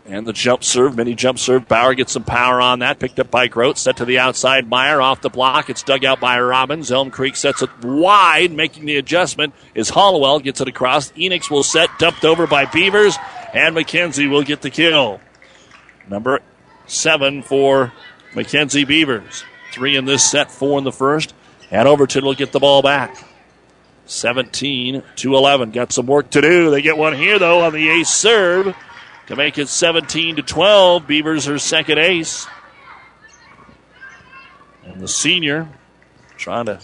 [0.06, 1.66] And the jump serve, mini jump serve.
[1.66, 2.98] Bauer gets some power on that.
[2.98, 3.78] Picked up by Grote.
[3.78, 4.68] Set to the outside.
[4.68, 5.70] Meyer off the block.
[5.70, 6.92] It's dug out by Robbins.
[6.92, 8.52] Elm Creek sets it wide.
[8.52, 10.40] Making the adjustment is Hollowell.
[10.40, 11.10] Gets it across.
[11.12, 11.88] Enix will set.
[11.98, 13.16] Dumped over by Beavers.
[13.54, 15.20] And McKenzie will get the kill.
[16.06, 16.40] Number
[16.86, 17.94] seven for
[18.34, 19.44] McKenzie Beavers.
[19.72, 21.32] Three in this set, four in the first.
[21.74, 23.16] And Overton will get the ball back.
[24.06, 25.72] 17 to 11.
[25.72, 26.70] Got some work to do.
[26.70, 28.76] They get one here, though, on the ace serve
[29.26, 31.04] to make it 17 to 12.
[31.04, 32.46] Beavers are second ace.
[34.84, 35.68] And the senior
[36.36, 36.78] trying to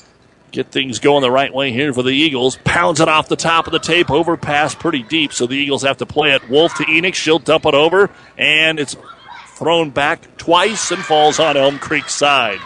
[0.50, 2.58] get things going the right way here for the Eagles.
[2.64, 5.98] Pounds it off the top of the tape, overpass pretty deep, so the Eagles have
[5.98, 6.50] to play it.
[6.50, 7.14] Wolf to Enix.
[7.14, 8.96] She'll dump it over, and it's
[9.54, 12.58] thrown back twice and falls on Elm Creek's side.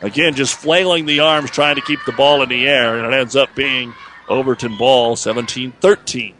[0.00, 3.16] Again, just flailing the arms, trying to keep the ball in the air, and it
[3.16, 3.94] ends up being
[4.28, 6.34] Overton ball 17 13.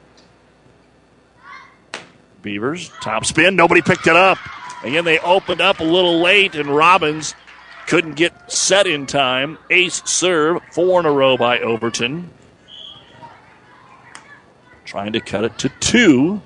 [2.40, 4.38] Beavers, top spin, nobody picked it up.
[4.84, 7.34] Again, they opened up a little late, and Robbins
[7.88, 9.58] couldn't get set in time.
[9.70, 12.30] Ace serve, four in a row by Overton.
[14.84, 16.40] Trying to cut it to two.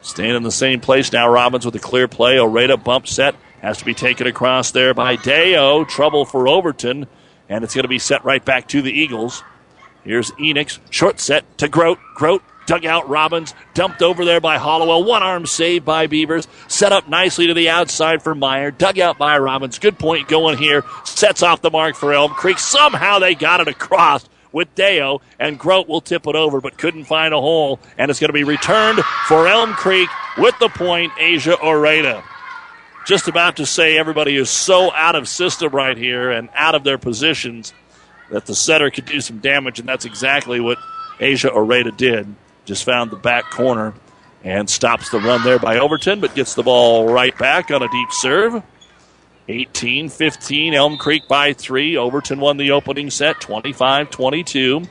[0.00, 1.28] Staying in the same place now.
[1.28, 2.36] Robbins with a clear play.
[2.36, 5.84] Oreda bump set has to be taken across there by Deo.
[5.84, 7.06] Trouble for Overton,
[7.48, 9.42] and it's going to be set right back to the Eagles.
[10.04, 10.78] Here's Enix.
[10.90, 11.98] Short set to Grote.
[12.14, 13.54] Grote dug out Robbins.
[13.74, 15.04] Dumped over there by Hollowell.
[15.04, 16.46] One arm saved by Beavers.
[16.68, 18.70] Set up nicely to the outside for Meyer.
[18.70, 19.78] Dug out by Robbins.
[19.78, 20.84] Good point going here.
[21.04, 22.58] Sets off the mark for Elm Creek.
[22.58, 27.04] Somehow they got it across with Deo, and Grote will tip it over, but couldn't
[27.04, 27.78] find a hole.
[27.98, 32.22] And it's going to be returned for Elm Creek with the point, Asia Oreda.
[33.06, 36.82] Just about to say everybody is so out of system right here and out of
[36.82, 37.72] their positions
[38.30, 40.76] that the setter could do some damage, and that's exactly what
[41.20, 42.34] Asia Oreda did.
[42.64, 43.94] Just found the back corner
[44.42, 47.88] and stops the run there by Overton, but gets the ball right back on a
[47.88, 48.60] deep serve.
[49.48, 51.96] 18 15, Elm Creek by three.
[51.96, 54.82] Overton won the opening set 25 22.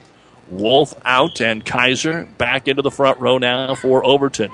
[0.50, 4.52] Wolf out and Kaiser back into the front row now for Overton.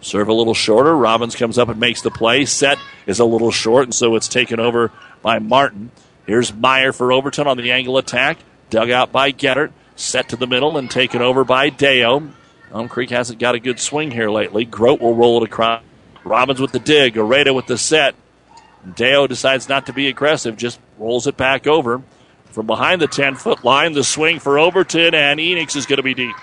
[0.00, 0.96] Serve a little shorter.
[0.96, 2.44] Robbins comes up and makes the play.
[2.44, 4.92] Set is a little short, and so it's taken over
[5.22, 5.90] by Martin.
[6.26, 8.38] Here's Meyer for Overton on the angle attack.
[8.70, 9.72] Dug out by Gettert.
[9.96, 12.30] Set to the middle and taken over by Deo.
[12.72, 14.64] Elm Creek hasn't got a good swing here lately.
[14.64, 15.82] Grote will roll it across.
[16.22, 17.14] Robbins with the dig.
[17.14, 18.14] Areda with the set.
[18.94, 22.02] Deo decides not to be aggressive, just rolls it back over.
[22.50, 26.02] From behind the 10 foot line, the swing for Overton, and Enix is going to
[26.02, 26.36] be deep.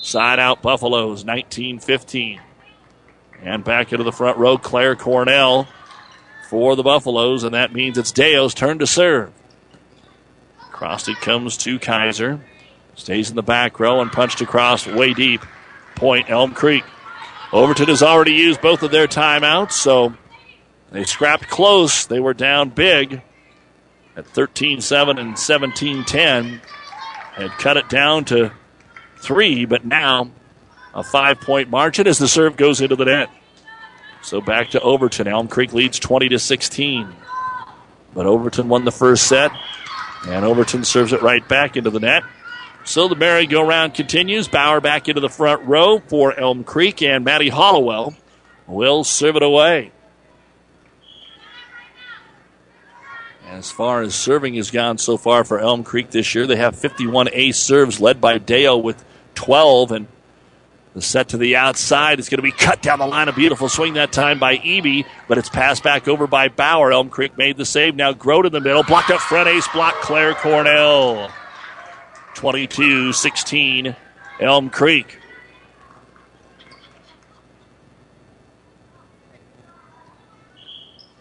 [0.00, 2.40] Side out Buffaloes, 19 15.
[3.42, 5.68] And back into the front row, Claire Cornell
[6.48, 9.32] for the Buffaloes, and that means it's Deo's turn to serve.
[10.72, 12.40] Crossed it comes to Kaiser.
[12.96, 15.42] Stays in the back row and punched across way deep.
[15.94, 16.84] Point Elm Creek.
[17.52, 20.14] Overton has already used both of their timeouts, so
[20.90, 22.06] they scrapped close.
[22.06, 23.22] They were down big
[24.16, 26.60] at 13 7 and 17 10.
[27.34, 28.52] Had cut it down to
[29.20, 30.30] three, but now
[30.94, 33.30] a five point margin as the serve goes into the net.
[34.22, 35.28] So back to Overton.
[35.28, 37.14] Elm Creek leads 20 to 16.
[38.12, 39.52] But Overton won the first set,
[40.26, 42.24] and Overton serves it right back into the net.
[42.84, 44.48] So the merry-go-round continues.
[44.48, 48.14] Bauer back into the front row for Elm Creek, and Maddie Hollowell
[48.66, 49.92] will serve it away.
[53.46, 56.76] As far as serving has gone so far for Elm Creek this year, they have
[56.76, 59.04] 51 ace serves led by Dale with
[59.34, 60.06] 12, and
[60.94, 63.28] the set to the outside is going to be cut down the line.
[63.28, 66.92] A beautiful swing that time by Eby, but it's passed back over by Bauer.
[66.92, 67.94] Elm Creek made the save.
[67.94, 68.82] Now Grote in the middle.
[68.82, 69.94] Blocked up front ace block.
[70.00, 71.30] Claire Cornell.
[72.34, 73.94] 22 16,
[74.40, 75.18] Elm Creek.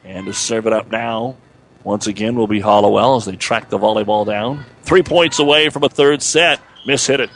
[0.04, 1.38] And to serve it up now,
[1.84, 4.66] once again, will be Hollowell as they track the volleyball down.
[4.82, 6.60] Three points away from a third set.
[6.86, 7.30] Miss hit it.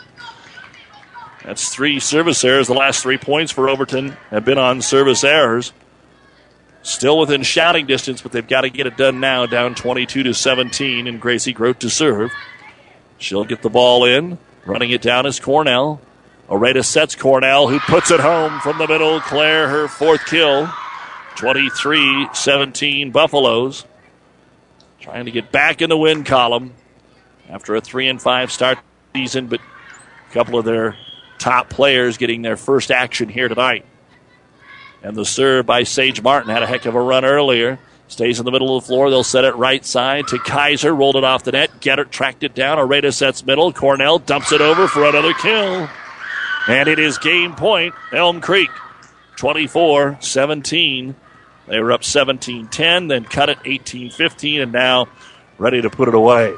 [1.43, 2.67] That's three service errors.
[2.67, 5.73] The last three points for Overton have been on service errors.
[6.81, 10.33] Still within shouting distance, but they've got to get it done now, down 22 to
[10.33, 12.31] 17, and Gracie Grote to serve.
[13.17, 14.37] She'll get the ball in.
[14.65, 16.01] Running it down is Cornell.
[16.49, 19.19] Oreda sets Cornell, who puts it home from the middle.
[19.21, 20.69] Claire, her fourth kill.
[21.35, 23.85] 23 17 Buffaloes.
[24.99, 26.73] Trying to get back in the win column
[27.49, 28.77] after a 3 and 5 start
[29.13, 30.95] season, but a couple of their
[31.43, 33.85] top players getting their first action here tonight.
[35.03, 37.79] And the serve by Sage Martin had a heck of a run earlier.
[38.07, 39.09] Stays in the middle of the floor.
[39.09, 40.95] They'll set it right side to Kaiser.
[40.95, 41.81] Rolled it off the net.
[41.81, 42.77] Getter tracked it down.
[42.77, 43.73] Areta sets middle.
[43.73, 45.89] Cornell dumps it over for another kill.
[46.69, 48.69] And it is game point, Elm Creek.
[49.35, 51.15] 24 17.
[51.67, 55.09] They were up 17 10, then cut it 18 15, and now
[55.57, 56.53] ready to put it away.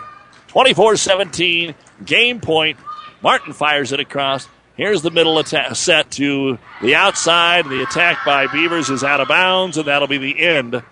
[0.49, 1.73] 24 17,
[2.05, 2.77] game point.
[3.23, 4.47] Martin fires it across.
[4.77, 7.65] Here's the middle attack set to the outside.
[7.65, 10.83] The attack by Beavers is out of bounds, and that'll be the end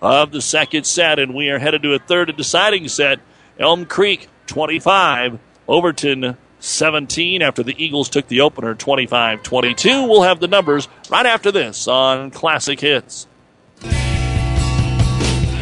[0.00, 3.18] of the second set, and we are headed to a third and deciding set.
[3.58, 10.06] Elm Creek 25, Overton 17 after the Eagles took the opener 25 22.
[10.06, 13.26] We'll have the numbers right after this on Classic Hits.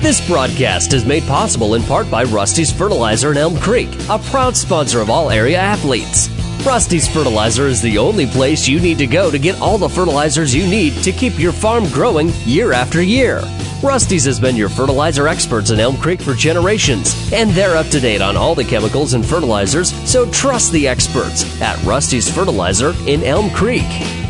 [0.02, 4.56] This broadcast is made possible in part by Rusty's Fertilizer in Elm Creek, a proud
[4.56, 6.28] sponsor of all area athletes.
[6.66, 10.54] Rusty's Fertilizer is the only place you need to go to get all the fertilizers
[10.54, 13.42] you need to keep your farm growing year after year.
[13.82, 17.98] Rusty's has been your fertilizer experts in Elm Creek for generations, and they're up to
[17.98, 23.24] date on all the chemicals and fertilizers, so trust the experts at Rusty's Fertilizer in
[23.24, 24.29] Elm Creek.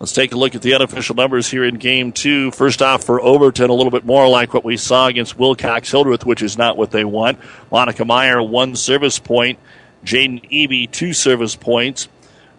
[0.00, 2.52] Let's take a look at the unofficial numbers here in game two.
[2.52, 6.24] First off, for Overton, a little bit more like what we saw against Wilcox Hildreth,
[6.24, 7.38] which is not what they want.
[7.70, 9.58] Monica Meyer, one service point.
[10.02, 12.08] Jaden Eby, two service points.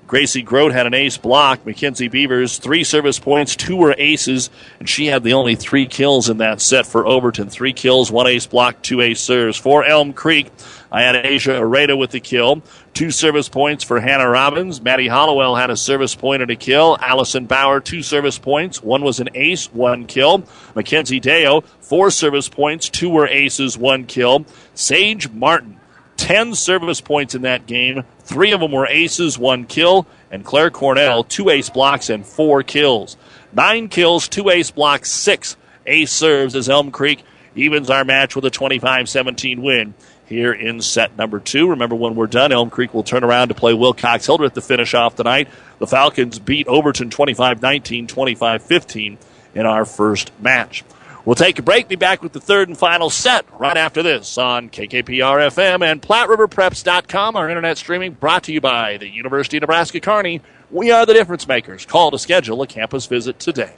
[0.05, 1.65] Gracie Grote had an ace block.
[1.65, 6.29] Mackenzie Beavers, three service points, two were aces, and she had the only three kills
[6.29, 7.49] in that set for Overton.
[7.49, 9.57] Three kills, one ace block, two ace serves.
[9.57, 10.51] For Elm Creek,
[10.91, 12.61] I had Asia Areda with the kill.
[12.93, 14.81] Two service points for Hannah Robbins.
[14.81, 16.97] Maddie Hollowell had a service point and a kill.
[16.99, 18.83] Allison Bauer, two service points.
[18.83, 20.43] One was an ace, one kill.
[20.75, 22.89] Mackenzie Deo, four service points.
[22.89, 24.45] Two were aces, one kill.
[24.73, 25.79] Sage Martin,
[26.17, 28.03] 10 service points in that game.
[28.19, 30.07] Three of them were aces, one kill.
[30.29, 33.15] And Claire Cornell, two ace blocks and four kills.
[33.53, 37.23] Nine kills, two ace blocks, six ace serves as Elm Creek
[37.55, 39.93] evens our match with a 25 17 win
[40.31, 41.69] here in set number two.
[41.69, 44.95] Remember, when we're done, Elm Creek will turn around to play Wilcox Hildreth to finish
[44.95, 45.47] off tonight.
[45.77, 49.17] The Falcons beat Overton 25 19, 25 15
[49.53, 50.83] in our first match.
[51.23, 54.39] We'll take a break, be back with the third and final set right after this
[54.39, 59.61] on KKPR FM and PlatteRiverPreps.com, our internet streaming brought to you by the University of
[59.61, 60.41] Nebraska Kearney.
[60.71, 61.85] We are the difference makers.
[61.85, 63.73] Call to schedule a campus visit today.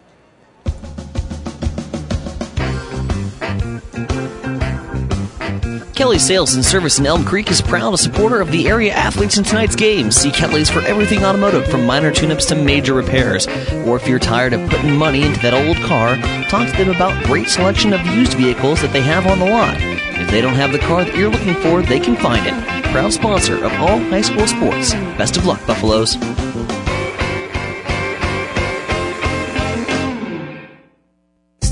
[5.95, 9.37] Kelly Sales and Service in Elm Creek is proud a supporter of the area athletes
[9.37, 10.09] in tonight's game.
[10.09, 13.45] See Kelly's for everything automotive, from minor tune-ups to major repairs.
[13.85, 16.17] Or if you're tired of putting money into that old car,
[16.49, 19.77] talk to them about great selection of used vehicles that they have on the lot.
[19.79, 22.83] If they don't have the car that you're looking for, they can find it.
[22.85, 24.93] Proud sponsor of all high school sports.
[24.93, 26.17] Best of luck, Buffaloes.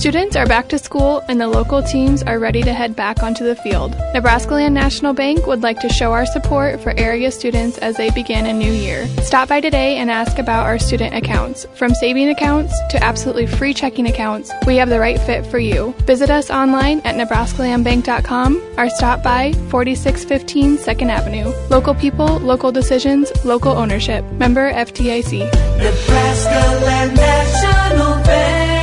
[0.01, 3.45] Students are back to school and the local teams are ready to head back onto
[3.45, 3.95] the field.
[4.15, 8.09] Nebraska Land National Bank would like to show our support for area students as they
[8.09, 9.05] begin a new year.
[9.21, 11.67] Stop by today and ask about our student accounts.
[11.75, 15.93] From saving accounts to absolutely free checking accounts, we have the right fit for you.
[16.07, 21.53] Visit us online at nebraskalandbank.com or stop by 4615 2nd Avenue.
[21.69, 24.25] Local people, local decisions, local ownership.
[24.31, 25.41] Member FDIC.
[25.77, 28.80] Nebraska Land National Bank.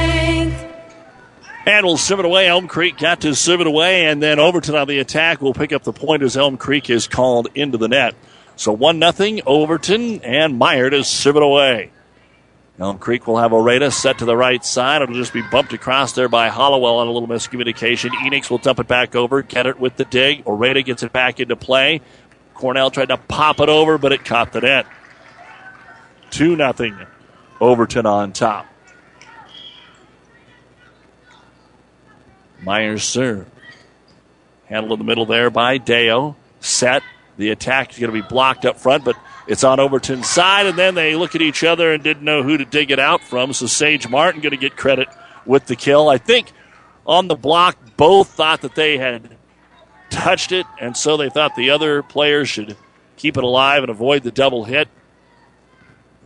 [1.68, 2.48] And we'll serve it away.
[2.48, 5.70] Elm Creek got to serve it away, and then Overton on the attack will pick
[5.70, 8.14] up the point as Elm Creek is called into the net.
[8.56, 11.90] So 1 nothing Overton, and Meyer to serve it away.
[12.78, 15.02] Elm Creek will have Oreda set to the right side.
[15.02, 18.12] It'll just be bumped across there by Hollowell on a little miscommunication.
[18.12, 20.46] Enix will dump it back over, get it with the dig.
[20.46, 22.00] Oreda gets it back into play.
[22.54, 24.86] Cornell tried to pop it over, but it caught the net.
[26.30, 26.96] 2 nothing
[27.60, 28.64] Overton on top.
[32.62, 33.46] Myers serve.
[34.66, 36.36] Handled in the middle there by Deo.
[36.60, 37.02] Set.
[37.36, 40.76] The attack is going to be blocked up front, but it's on Overton's side, and
[40.76, 43.52] then they look at each other and didn't know who to dig it out from.
[43.52, 45.08] So Sage Martin going to get credit
[45.46, 46.08] with the kill.
[46.08, 46.52] I think
[47.06, 49.36] on the block, both thought that they had
[50.10, 52.76] touched it, and so they thought the other players should
[53.16, 54.88] keep it alive and avoid the double hit.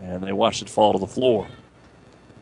[0.01, 1.47] And they watched it fall to the floor.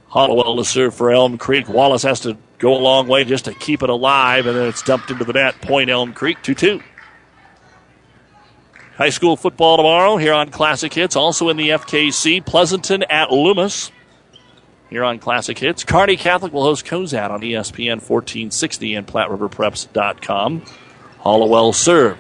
[0.09, 1.69] Hollowell to serve for Elm Creek.
[1.69, 4.83] Wallace has to go a long way just to keep it alive, and then it's
[4.83, 5.61] dumped into the net.
[5.61, 6.81] Point Elm Creek 2 2.
[8.97, 11.17] High school football tomorrow here on Classic Hits.
[11.17, 13.91] Also in the FKC, Pleasanton at Loomis.
[14.91, 15.85] Here on Classic Hits.
[15.85, 20.63] Kearney Catholic will host Cozad on ESPN 1460 and PlatteRiverPreps.com.
[21.21, 22.19] Hollowell serve.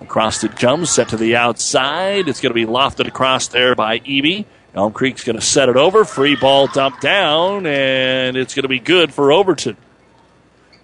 [0.00, 2.28] Across it comes, set to the outside.
[2.28, 4.44] It's going to be lofted across there by Eby.
[4.76, 6.04] Elm Creek's going to set it over.
[6.04, 9.78] Free ball dumped down, and it's going to be good for Overton.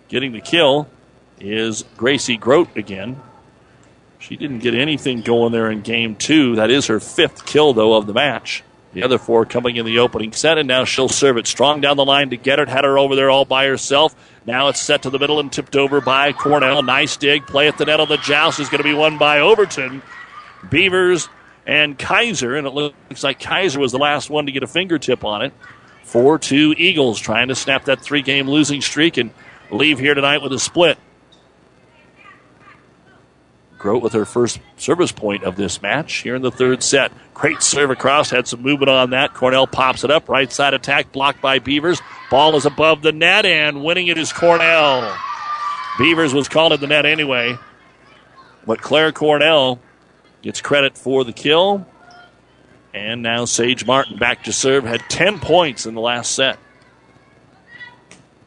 [0.09, 0.88] Getting the kill
[1.38, 3.20] is Gracie Grote again.
[4.18, 6.57] She didn't get anything going there in game two.
[6.57, 8.62] That is her fifth kill, though, of the match.
[8.95, 11.97] The other four coming in the opening set, and now she'll serve it strong down
[11.97, 12.68] the line to get it.
[12.68, 14.14] Had her over there all by herself.
[14.47, 16.82] Now it's set to the middle and tipped over by Cornell.
[16.82, 17.47] Nice dig.
[17.47, 20.03] Play at the net on the joust is going to be won by Overton.
[20.70, 21.28] Beavers
[21.67, 25.25] and Kaiser, and it looks like Kaiser was the last one to get a fingertip
[25.25, 25.53] on it.
[26.05, 29.31] 4 2 Eagles trying to snap that three game losing streak and
[29.71, 30.99] leave here tonight with a split.
[33.79, 37.11] Grote with her first service point of this match here in the third set.
[37.35, 39.35] Great serve across, had some movement on that.
[39.35, 42.01] Cornell pops it up, right side attack, blocked by Beavers.
[42.31, 45.17] Ball is above the net, and winning it is Cornell.
[45.99, 47.57] Beavers was called in the net anyway,
[48.65, 49.81] but Claire Cornell
[50.43, 51.86] gets credit for the kill.
[52.95, 56.59] And now Sage Martin back to serve, had 10 points in the last set.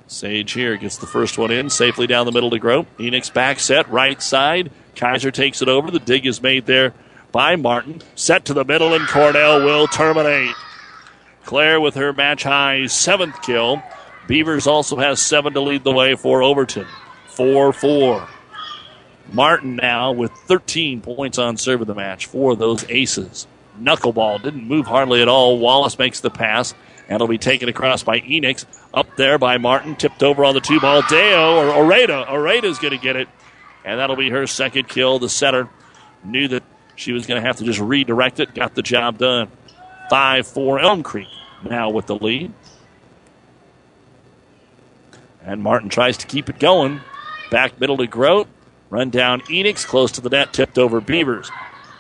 [0.07, 2.85] Sage here gets the first one in, safely down the middle to Grote.
[2.97, 4.71] Enix back set, right side.
[4.95, 5.89] Kaiser takes it over.
[5.89, 6.93] The dig is made there
[7.31, 8.01] by Martin.
[8.13, 10.55] Set to the middle, and Cornell will terminate.
[11.43, 13.81] Claire with her match high seventh kill.
[14.27, 16.87] Beavers also has seven to lead the way for Overton.
[17.27, 18.27] 4 4.
[19.31, 23.47] Martin now with 13 points on serve of the match for those aces.
[23.79, 25.59] Knuckleball didn't move hardly at all.
[25.59, 26.73] Wallace makes the pass,
[27.07, 28.65] and it'll be taken across by Enix.
[28.93, 31.01] Up there by Martin, tipped over on the two ball.
[31.09, 32.25] Deo or Oreda.
[32.27, 33.27] Oreda's going to get it,
[33.83, 35.19] and that'll be her second kill.
[35.19, 35.67] The setter
[36.23, 36.63] knew that
[36.95, 39.49] she was going to have to just redirect it, got the job done.
[40.09, 41.27] 5 4 Elm Creek
[41.63, 42.53] now with the lead.
[45.43, 47.01] And Martin tries to keep it going.
[47.51, 48.47] Back middle to Grote.
[48.95, 51.51] Run down Enix, close to the net, tipped over Beavers.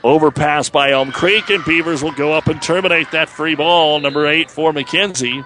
[0.01, 3.99] Overpass by Elm Creek, and Beavers will go up and terminate that free ball.
[3.99, 5.45] Number eight for McKenzie.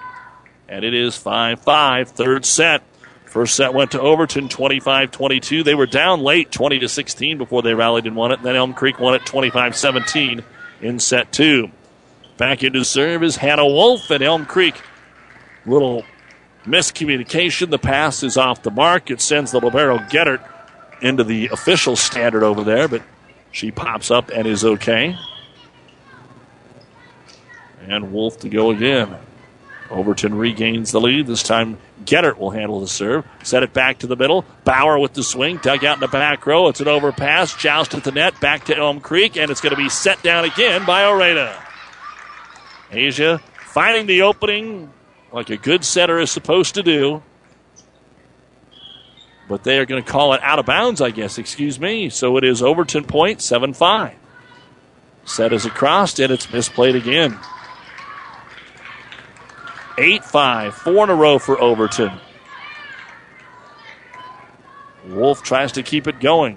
[0.68, 2.84] And it is 5 5, third set.
[3.24, 5.64] First set went to Overton 25 22.
[5.64, 8.40] They were down late 20 to 16 before they rallied and won it.
[8.44, 10.44] Then Elm Creek won it 25 17
[10.82, 11.72] in set two.
[12.36, 14.80] Back into serve is Hannah Wolf at Elm Creek.
[15.66, 16.04] Little
[16.64, 17.70] miscommunication.
[17.70, 19.10] The pass is off the mark.
[19.10, 20.46] It sends the Libero Gettert
[21.02, 23.02] into the official standard over there, but
[23.52, 25.16] she pops up and is okay.
[27.86, 29.16] And Wolf to go again.
[29.90, 31.26] Overton regains the lead.
[31.26, 33.26] This time, Gettert will handle the serve.
[33.42, 34.44] Set it back to the middle.
[34.64, 35.56] Bauer with the swing.
[35.56, 36.68] Dug out in the back row.
[36.68, 37.56] It's an overpass.
[37.56, 38.38] Joust at the net.
[38.40, 39.36] Back to Elm Creek.
[39.36, 41.60] And it's going to be set down again by Oreda.
[42.92, 44.92] Asia finding the opening
[45.32, 47.22] like a good setter is supposed to do.
[49.50, 51.36] But they are going to call it out of bounds, I guess.
[51.36, 52.08] Excuse me.
[52.08, 54.14] So it is Overton point, 7 5.
[55.24, 57.36] Set is across, and it's misplayed again.
[59.98, 60.72] 8 5.
[60.72, 62.12] Four in a row for Overton.
[65.08, 66.56] Wolf tries to keep it going.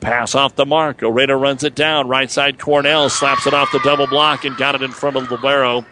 [0.00, 1.00] Pass off the mark.
[1.00, 2.08] Oreda runs it down.
[2.08, 5.30] Right side Cornell slaps it off the double block and got it in front of
[5.30, 5.84] Libero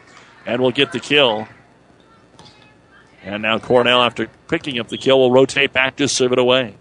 [0.47, 1.47] and will get the kill.
[3.23, 6.75] And now Cornell, after picking up the kill, will rotate back to serve it away.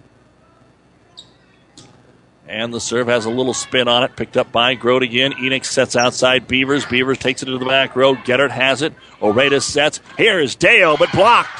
[2.48, 5.34] And the serve has a little spin on it, picked up by Grote again.
[5.34, 6.84] Enix sets outside Beavers.
[6.84, 8.16] Beavers takes it to the back row.
[8.16, 8.94] Gettert has it.
[9.22, 10.00] Oreda sets.
[10.18, 11.52] Here is Dale, but blocked.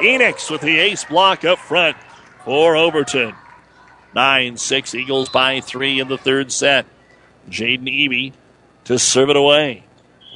[0.00, 1.96] Enix with the ace block up front
[2.44, 3.34] for Overton.
[4.14, 6.86] 9 6 Eagles by 3 in the third set.
[7.50, 8.32] Jaden Eby
[8.84, 9.85] to serve it away.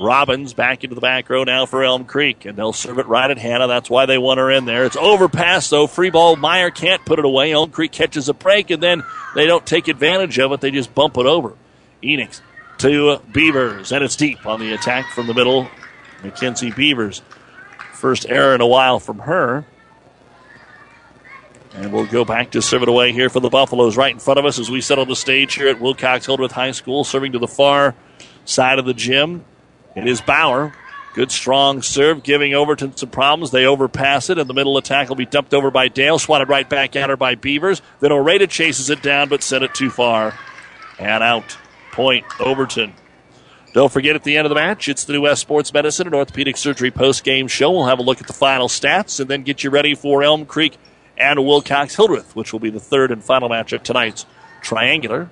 [0.01, 3.31] Robbins back into the back row now for Elm Creek, and they'll serve it right
[3.31, 3.69] at Hannah.
[3.69, 4.87] That's why they want her in there.
[4.87, 5.87] It's overpass, though.
[5.87, 6.37] Free ball.
[6.37, 7.53] Meyer can't put it away.
[7.53, 10.63] Elm Creek catches a break, and then they don't take advantage of it.
[10.63, 11.55] They just bump it over.
[12.03, 12.41] Enix
[12.79, 15.69] to Beavers, and it's deep on the attack from the middle.
[16.23, 17.21] Mackenzie Beavers.
[17.93, 19.67] First error in a while from her.
[21.75, 24.39] And we'll go back to serve it away here for the Buffaloes right in front
[24.39, 27.33] of us as we sit on the stage here at Wilcox Hildreth High School, serving
[27.33, 27.95] to the far
[28.47, 29.45] side of the gym.
[30.01, 30.73] It is Bauer.
[31.13, 33.51] Good strong serve, giving Overton some problems.
[33.51, 36.67] They overpass it, and the middle attack will be dumped over by Dale, swatted right
[36.67, 37.83] back at her by Beavers.
[38.01, 40.39] Then Oreda chases it down, but sent it too far.
[40.99, 41.59] And out.
[41.93, 42.95] Point, Overton.
[43.75, 46.15] Don't forget at the end of the match, it's the New West Sports Medicine and
[46.15, 47.71] Orthopedic Surgery post game show.
[47.71, 50.47] We'll have a look at the final stats and then get you ready for Elm
[50.47, 50.79] Creek
[51.19, 54.25] and Wilcox Hildreth, which will be the third and final match of tonight's
[54.63, 55.29] triangular.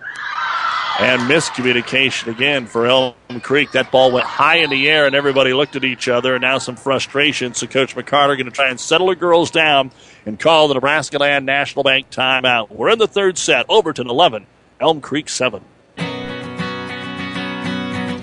[0.99, 3.71] And miscommunication again for Elm Creek.
[3.71, 6.59] That ball went high in the air and everybody looked at each other and now
[6.59, 7.55] some frustration.
[7.55, 9.93] So Coach McCarter going to try and settle the girls down
[10.27, 12.71] and call the Nebraska Land National Bank timeout.
[12.71, 13.67] We're in the third set.
[13.69, 14.49] Overton 11,
[14.81, 15.63] Elm Creek 7.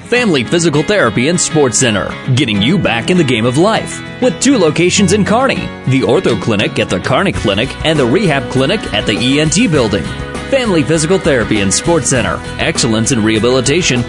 [0.05, 3.99] Family Physical Therapy and Sports Center, getting you back in the game of life.
[4.21, 5.55] With two locations in Kearney
[5.87, 10.03] the Ortho Clinic at the Kearney Clinic and the Rehab Clinic at the ENT Building.
[10.49, 14.01] Family Physical Therapy and Sports Center, excellence in rehabilitation.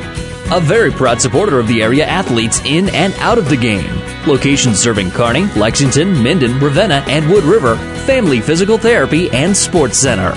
[0.53, 4.01] A very proud supporter of the area athletes in and out of the game.
[4.26, 7.76] Locations serving Kearney, Lexington, Minden, Ravenna, and Wood River.
[8.07, 10.34] Family Physical Therapy and Sports Center.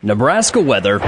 [0.00, 1.00] Nebraska weather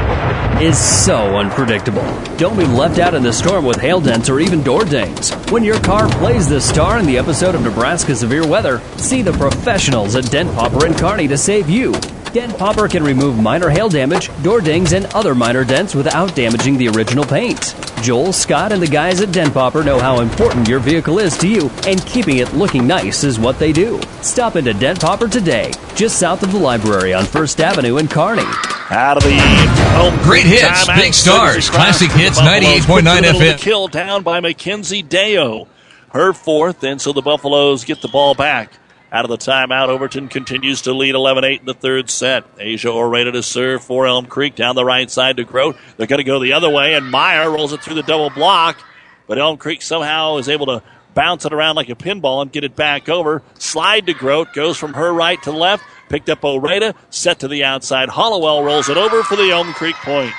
[0.61, 2.03] is so unpredictable.
[2.38, 5.30] Don't be left out in the storm with hail dents or even door dings.
[5.53, 9.32] When your car plays the star in the episode of Nebraska Severe Weather, see the
[9.34, 11.93] professionals at Dent Popper and Kearney to save you.
[12.32, 16.76] Dent Popper can remove minor hail damage, door dings, and other minor dents without damaging
[16.76, 17.76] the original paint.
[18.03, 21.49] Joel, Scott, and the guys at Dent Popper know how important your vehicle is to
[21.49, 24.01] you, and keeping it looking nice is what they do.
[24.22, 28.43] Stop into Dent Popper today, just south of the library on First Avenue in Kearney.
[28.91, 33.47] Out of the home Great hits, big stars, classic hits, 98.9 Put the middle of
[33.47, 33.59] FM.
[33.59, 35.68] Kill down by Mackenzie Deo.
[36.11, 38.72] Her fourth, and so the Buffaloes get the ball back.
[39.12, 42.45] Out of the timeout, Overton continues to lead 11-8 in the third set.
[42.59, 45.76] Asia Oreda to serve for Elm Creek down the right side to Grote.
[45.97, 48.82] They're going to go the other way, and Meyer rolls it through the double block,
[49.28, 50.82] but Elm Creek somehow is able to
[51.14, 53.43] bounce it around like a pinball and get it back over.
[53.59, 57.64] Slide to Grote, goes from her right to left, picked up Oreda, set to the
[57.64, 58.11] outside.
[58.11, 60.34] Hollowell rolls it over for the Elm Creek point.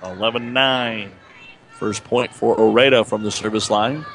[0.00, 1.10] 11-9.
[1.72, 4.06] First point for Oreda from the service line.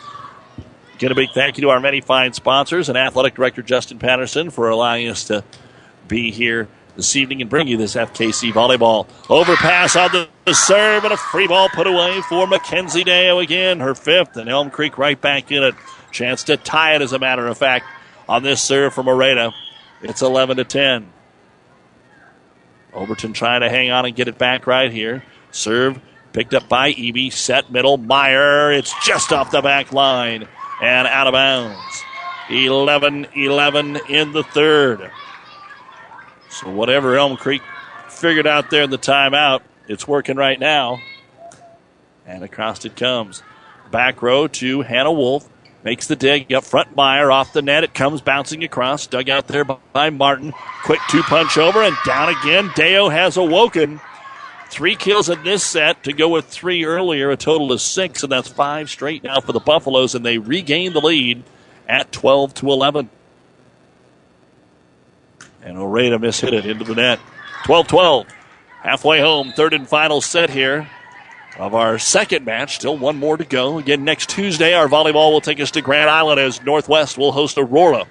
[0.97, 4.49] Get a big thank you to our many fine sponsors and Athletic Director Justin Patterson
[4.49, 5.43] for allowing us to
[6.07, 9.07] be here this evening and bring you this FKC volleyball.
[9.29, 13.95] Overpass on the, serve and a free ball put away for Mackenzie Deo again, her
[13.95, 15.75] fifth, and Elm Creek right back in it.
[16.11, 17.85] Chance to tie it, as a matter of fact,
[18.27, 19.53] on this serve from Moreta.
[20.01, 21.11] It's 11 to 10.
[22.93, 25.23] Overton trying to hang on and get it back right here.
[25.51, 25.99] Serve
[26.33, 27.31] picked up by Eby.
[27.31, 27.97] Set middle.
[27.97, 28.71] Meyer.
[28.71, 30.47] It's just off the back line
[30.81, 32.03] and out of bounds.
[32.49, 35.09] 11 11 in the third.
[36.49, 37.61] So, whatever Elm Creek
[38.09, 40.99] figured out there in the timeout, it's working right now.
[42.25, 43.41] And across it comes.
[43.91, 45.49] Back row to Hannah Wolf.
[45.83, 46.95] Makes the dig up front.
[46.95, 47.83] Meyer off the net.
[47.83, 49.05] It comes bouncing across.
[49.05, 50.53] Dug out there by Martin.
[50.83, 52.71] Quick two punch over and down again.
[52.75, 53.99] Deo has awoken.
[54.69, 58.31] Three kills in this set to go with three earlier, a total of six, and
[58.31, 61.43] that's five straight now for the Buffaloes, and they regain the lead
[61.87, 63.09] at 12 to 11.
[65.61, 67.19] And Oreda mishit it into the net.
[67.65, 68.27] 12 12.
[68.81, 70.89] Halfway home, third and final set here
[71.57, 72.75] of our second match.
[72.75, 73.77] Still one more to go.
[73.77, 77.57] Again, next Tuesday, our volleyball will take us to Grand Island as Northwest will host
[77.57, 78.05] Aurora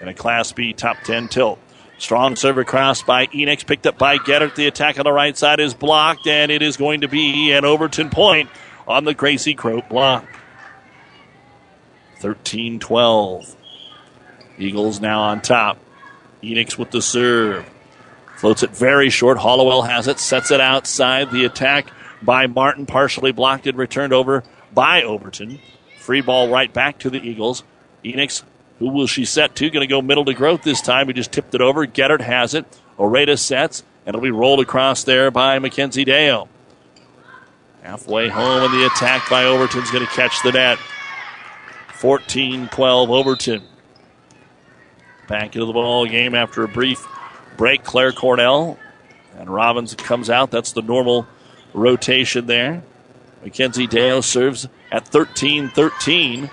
[0.00, 1.58] in a Class B top 10 tilt.
[1.98, 4.54] Strong server cross by Enix, picked up by Gettert.
[4.54, 7.66] The attack on the right side is blocked, and it is going to be an
[7.66, 8.48] Overton point
[8.88, 10.24] on the Gracie Grote block.
[12.20, 13.56] 13 12.
[14.58, 15.78] Eagles now on top.
[16.42, 17.68] Enix with the serve.
[18.36, 19.36] Floats it very short.
[19.36, 21.30] Hollowell has it, sets it outside.
[21.30, 21.92] The attack
[22.22, 25.60] by Martin, partially blocked and returned over by Overton.
[25.98, 27.62] Free ball right back to the Eagles.
[28.04, 28.42] Enix,
[28.78, 29.70] who will she set to?
[29.70, 31.06] Going to go middle to Grote this time.
[31.06, 31.86] He just tipped it over.
[31.86, 32.64] Gettert has it.
[32.98, 36.48] Oreda sets, and it'll be rolled across there by Mackenzie Dale.
[37.82, 40.78] Halfway home, and the attack by Overton's going to catch the net.
[41.94, 43.62] 14 12 Overton.
[45.28, 47.06] Back into the ball game after a brief
[47.56, 47.84] break.
[47.84, 48.78] Claire Cornell
[49.38, 50.50] and Robbins comes out.
[50.50, 51.26] That's the normal
[51.72, 52.82] rotation there.
[53.42, 56.50] Mackenzie Dale serves at 13 13.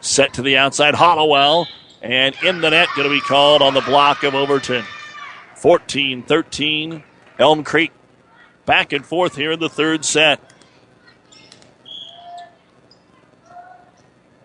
[0.00, 0.94] Set to the outside.
[0.94, 1.66] Hollowell.
[2.02, 4.84] And in the net, going to be called on the block of Overton.
[5.56, 7.02] 14 13.
[7.38, 7.92] Elm Creek
[8.66, 10.40] back and forth here in the third set.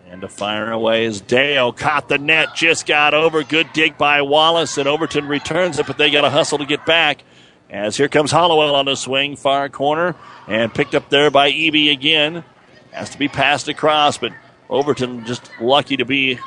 [0.08, 1.72] And to fire away is Dale.
[1.72, 3.42] Caught the net, just got over.
[3.42, 6.86] Good dig by Wallace, and Overton returns it, but they got to hustle to get
[6.86, 7.22] back.
[7.68, 10.14] As here comes Hollowell on the swing, far corner,
[10.46, 12.44] and picked up there by Eby again.
[12.92, 14.32] Has to be passed across, but
[14.70, 16.38] Overton just lucky to be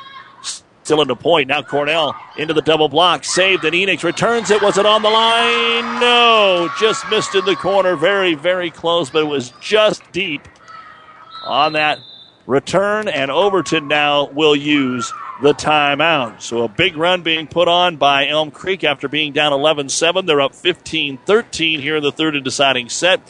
[0.42, 1.48] still in the point.
[1.48, 4.62] Now Cornell into the double block, saved, and Enix returns it.
[4.62, 6.00] Was it on the line?
[6.00, 7.96] No, just missed in the corner.
[7.96, 10.48] Very, very close, but it was just deep
[11.44, 11.98] on that
[12.46, 15.12] return, and Overton now will use
[15.42, 16.42] the timeout.
[16.42, 20.26] So a big run being put on by Elm Creek after being down 11 7.
[20.26, 23.20] They're up 15 13 here in the third and deciding set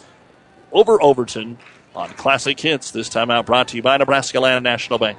[0.72, 1.58] over Overton
[1.94, 2.90] on Classic Hits.
[2.90, 5.18] This time out brought to you by Nebraska Land National Bank.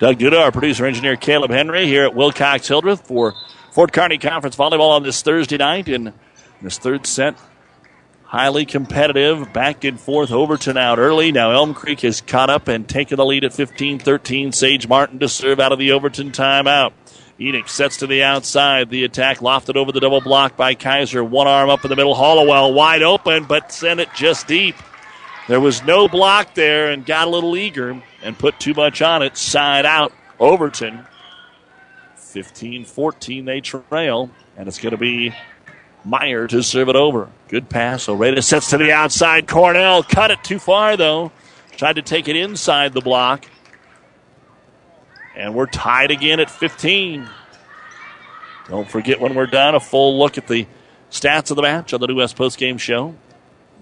[0.00, 3.34] Doug Duda, our producer engineer Caleb Henry here at Wilcox Hildreth for
[3.70, 6.14] Fort Kearny Conference Volleyball on this Thursday night in
[6.62, 7.36] this third set.
[8.22, 10.30] Highly competitive, back and forth.
[10.30, 11.32] Overton out early.
[11.32, 14.52] Now Elm Creek has caught up and taken the lead at 15 13.
[14.52, 16.94] Sage Martin to serve out of the Overton timeout.
[17.38, 18.88] Enix sets to the outside.
[18.88, 21.22] The attack lofted over the double block by Kaiser.
[21.22, 22.14] One arm up in the middle.
[22.14, 24.76] Hollowell wide open, but sent it just deep.
[25.46, 29.22] There was no block there and got a little eager and put too much on
[29.22, 29.36] it.
[29.36, 31.06] Side out, Overton.
[32.16, 35.34] 15 14, they trail, and it's going to be
[36.04, 37.28] Meyer to serve it over.
[37.48, 38.06] Good pass.
[38.06, 39.46] Oreda sets to the outside.
[39.48, 41.32] Cornell cut it too far, though.
[41.76, 43.46] Tried to take it inside the block.
[45.36, 47.28] And we're tied again at 15.
[48.68, 50.66] Don't forget when we're done, a full look at the
[51.10, 53.14] stats of the match on the New West Post Game Show.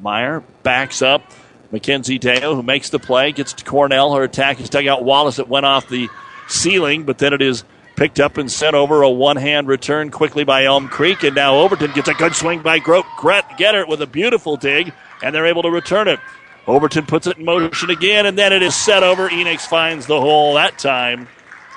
[0.01, 1.23] Meyer backs up.
[1.71, 4.15] Mackenzie Deo, who makes the play, gets to Cornell.
[4.15, 5.39] Her attack is dug out Wallace.
[5.39, 6.09] It went off the
[6.49, 7.65] ceiling, but then it is
[7.97, 9.03] picked up and sent over.
[9.03, 12.63] A one hand return quickly by Elm Creek, and now Overton gets a good swing
[12.63, 13.05] by Grote.
[13.19, 14.93] Gret Getter with a beautiful dig,
[15.23, 16.21] and they're able to return it.
[16.67, 19.29] Overton puts it in motion again, and then it is set over.
[19.29, 21.29] Enix finds the hole that time,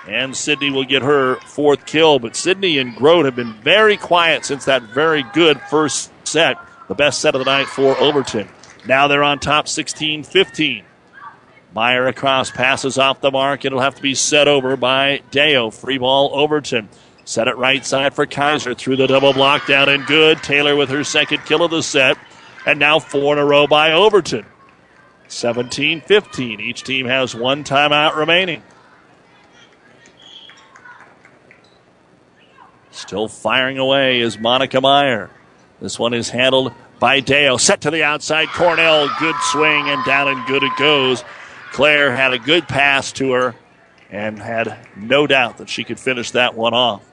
[0.07, 2.19] and Sydney will get her fourth kill.
[2.19, 6.95] But Sydney and Grote have been very quiet since that very good first set, the
[6.95, 8.47] best set of the night for Overton.
[8.87, 10.85] Now they're on top 16 15.
[11.73, 13.63] Meyer across passes off the mark.
[13.63, 15.69] It'll have to be set over by Deo.
[15.69, 16.89] Free ball Overton.
[17.23, 20.43] Set it right side for Kaiser through the double block down and good.
[20.43, 22.17] Taylor with her second kill of the set.
[22.65, 24.45] And now four in a row by Overton.
[25.27, 26.59] 17 15.
[26.59, 28.63] Each team has one timeout remaining.
[32.91, 35.29] Still firing away is Monica Meyer.
[35.79, 37.57] This one is handled by Dale.
[37.57, 38.47] Set to the outside.
[38.49, 41.25] Cornell, good swing, and down and good it goes.
[41.71, 43.55] Claire had a good pass to her
[44.11, 47.03] and had no doubt that she could finish that one off.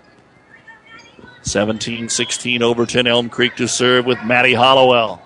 [1.43, 5.23] 17 16 Overton Elm Creek to serve with Maddie Hollowell.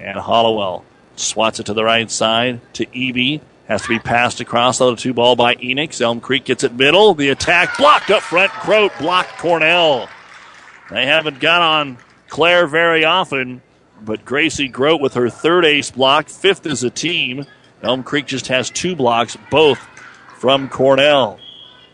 [0.00, 0.84] And Hollowell
[1.14, 3.40] swats it to the right side to Eby.
[3.68, 6.00] Has to be passed across on the two ball by Enix.
[6.00, 7.14] Elm Creek gets it middle.
[7.14, 8.52] The attack blocked up front.
[8.62, 10.08] Grote blocked Cornell.
[10.90, 13.62] They haven't got on Claire very often,
[14.02, 17.46] but Gracie Grote with her third ace block, fifth as a team.
[17.82, 19.78] Elm Creek just has two blocks, both
[20.38, 21.38] from Cornell.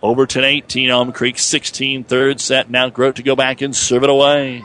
[0.03, 2.71] Overton 18, Elm Creek 16, third set.
[2.71, 4.65] Now Grote to go back and serve it away.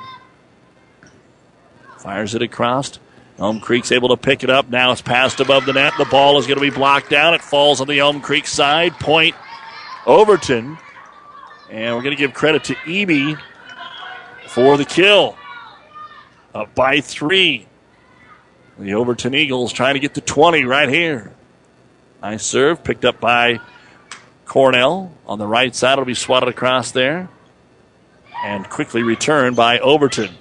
[1.97, 2.99] Fires it across.
[3.37, 4.69] Elm Creek's able to pick it up.
[4.69, 5.93] Now it's passed above the net.
[5.97, 7.33] The ball is going to be blocked down.
[7.33, 8.93] It falls on the Elm Creek side.
[8.93, 9.35] Point
[10.05, 10.77] Overton.
[11.69, 13.37] And we're going to give credit to Eby
[14.55, 15.35] for the kill.
[16.53, 17.67] Up by three.
[18.79, 21.33] The Overton Eagles trying to get to 20 right here.
[22.21, 23.59] Nice serve picked up by
[24.45, 25.93] Cornell on the right side.
[25.93, 27.27] It'll be swatted across there.
[28.45, 30.33] And quickly returned by Overton.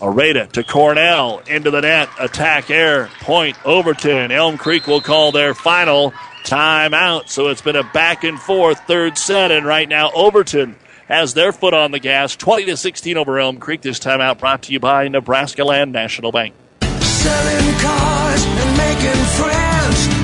[0.00, 2.08] Oreda to Cornell into the net.
[2.18, 3.10] Attack air.
[3.20, 4.32] Point Overton.
[4.32, 6.12] Elm Creek will call their final
[6.44, 7.28] timeout.
[7.28, 9.52] So it's been a back and forth third set.
[9.52, 10.76] And right now, Overton
[11.10, 12.36] has their foot on the gas.
[12.36, 13.82] 20 to 16 over Elm Creek.
[13.82, 16.54] This timeout brought to you by Nebraska Land National Bank.
[16.80, 19.70] Selling cars and making friends.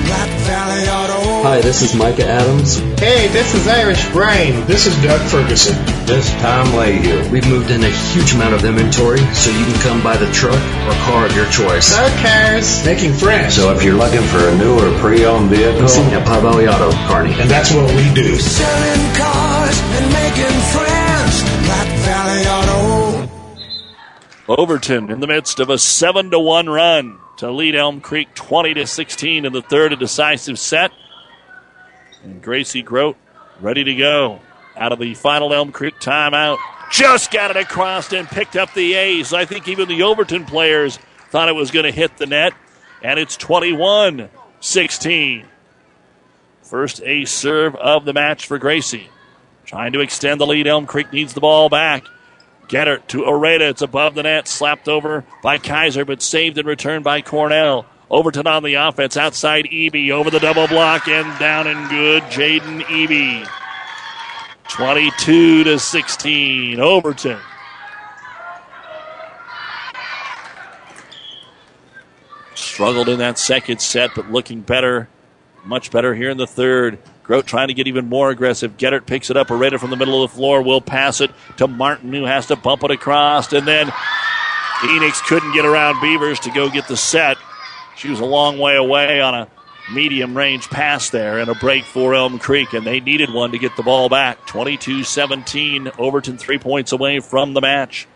[0.07, 1.43] Platte Valley Auto.
[1.43, 2.79] Hi, this is Micah Adams.
[2.99, 4.65] Hey, this is Irish Brain.
[4.65, 5.75] This is Doug Ferguson.
[6.05, 7.29] This is Tom Leahy.
[7.29, 10.61] We've moved in a huge amount of inventory, so you can come by the truck
[10.87, 11.87] or car of your choice.
[11.87, 12.85] So cars.
[12.85, 13.55] Making friends.
[13.55, 17.33] So if you're looking for a new or pre-owned vehicle, at Platte Valley Auto, Kearney.
[17.39, 18.37] And that's what we do.
[18.37, 21.43] Selling cars and making friends.
[21.65, 23.37] Platte Valley Auto.
[24.49, 28.75] Overton in the midst of a 7 to 1 run to lead Elm Creek 20
[28.75, 30.91] to 16 in the third, a decisive set.
[32.23, 33.17] And Gracie Grote
[33.59, 34.39] ready to go
[34.75, 36.57] out of the final Elm Creek timeout.
[36.91, 39.33] Just got it across and picked up the ace.
[39.33, 40.97] I think even the Overton players
[41.29, 42.53] thought it was going to hit the net.
[43.03, 45.45] And it's 21 16.
[46.63, 49.09] First ace serve of the match for Gracie.
[49.67, 50.65] Trying to extend the lead.
[50.65, 52.05] Elm Creek needs the ball back.
[52.69, 53.69] Get her to Oreda.
[53.69, 54.47] It's above the net.
[54.47, 57.85] Slapped over by Kaiser, but saved and returned by Cornell.
[58.09, 59.17] Overton on the offense.
[59.17, 60.09] Outside Eby.
[60.11, 62.23] Over the double block and down and good.
[62.23, 63.45] Jaden Eby.
[64.69, 66.79] 22 to 16.
[66.79, 67.39] Overton.
[72.55, 75.09] Struggled in that second set, but looking better,
[75.65, 76.99] much better here in the third.
[77.27, 78.77] Grote trying to get even more aggressive.
[78.77, 79.49] Gettert picks it up.
[79.49, 82.55] Oreda from the middle of the floor will pass it to Martin, who has to
[82.55, 83.51] bump it across.
[83.51, 83.91] And then
[84.81, 87.37] Phoenix couldn't get around Beavers to go get the set.
[87.97, 89.49] She was a long way away on a
[89.91, 93.57] medium range pass there and a break for Elm Creek, and they needed one to
[93.57, 94.45] get the ball back.
[94.47, 95.91] 22 17.
[95.97, 98.07] Overton three points away from the match.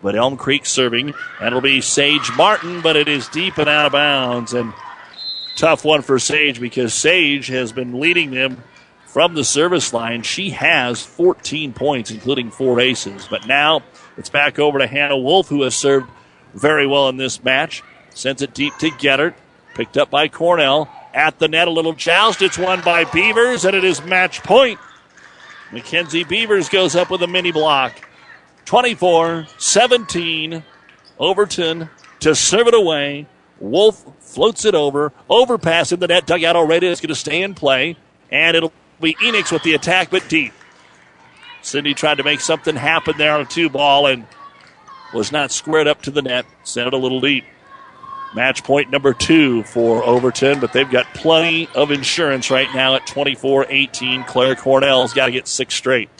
[0.00, 3.86] But Elm Creek serving, and it'll be Sage Martin, but it is deep and out
[3.86, 4.52] of bounds.
[4.52, 4.72] And
[5.56, 8.62] tough one for Sage because Sage has been leading them
[9.06, 10.22] from the service line.
[10.22, 13.26] She has 14 points, including four aces.
[13.28, 13.82] But now
[14.16, 16.10] it's back over to Hannah Wolf, who has served
[16.52, 17.82] very well in this match.
[18.10, 19.34] Sends it deep to Gettert.
[19.74, 20.90] Picked up by Cornell.
[21.12, 22.42] At the net, a little joust.
[22.42, 24.80] It's won by Beavers, and it is match point.
[25.72, 28.08] Mackenzie Beavers goes up with a mini block.
[28.64, 30.64] 24 17.
[31.18, 31.88] Overton
[32.20, 33.26] to serve it away.
[33.60, 35.12] Wolf floats it over.
[35.28, 36.26] Overpass in the net.
[36.26, 37.96] Dugout already is going to stay in play.
[38.30, 40.52] And it'll be Enix with the attack, but deep.
[41.62, 44.26] Cindy tried to make something happen there on a two ball and
[45.14, 46.44] was not squared up to the net.
[46.64, 47.44] Sent it a little deep.
[48.34, 53.06] Match point number two for Overton, but they've got plenty of insurance right now at
[53.06, 54.24] 24 18.
[54.24, 56.10] Claire Cornell's got to get six straight.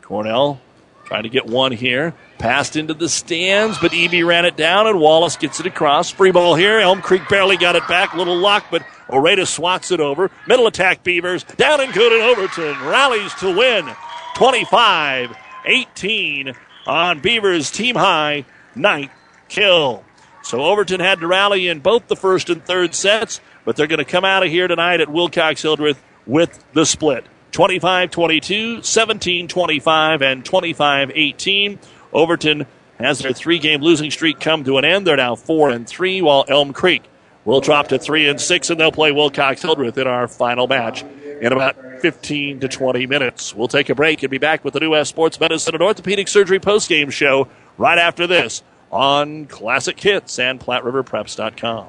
[0.00, 0.60] Cornell
[1.04, 2.14] trying to get one here.
[2.38, 6.10] Passed into the stands, but Eby ran it down, and Wallace gets it across.
[6.10, 6.78] Free ball here.
[6.78, 8.14] Elm Creek barely got it back.
[8.14, 10.30] Little lock, but Oreda swats it over.
[10.46, 11.42] Middle attack Beavers.
[11.42, 13.90] Down and good, and Overton rallies to win
[14.36, 16.52] 25 18
[16.86, 19.10] on Beavers' team high ninth
[19.48, 20.04] kill.
[20.42, 23.98] So Overton had to rally in both the first and third sets, but they're going
[23.98, 27.26] to come out of here tonight at Wilcox Hildreth with the split.
[27.50, 31.78] 25 22, 17 25, and 25 18.
[32.12, 32.66] Overton
[32.98, 35.06] has their three game losing streak come to an end.
[35.06, 37.04] They're now 4 and 3, while Elm Creek
[37.44, 41.04] will drop to 3 and 6, and they'll play Wilcox Hildreth in our final match
[41.40, 43.54] in about 15 to 20 minutes.
[43.54, 46.28] We'll take a break and be back with the New West Sports Medicine and Orthopedic
[46.28, 51.88] Surgery postgame show right after this on Classic Hits and PlatteRiverPreps.com.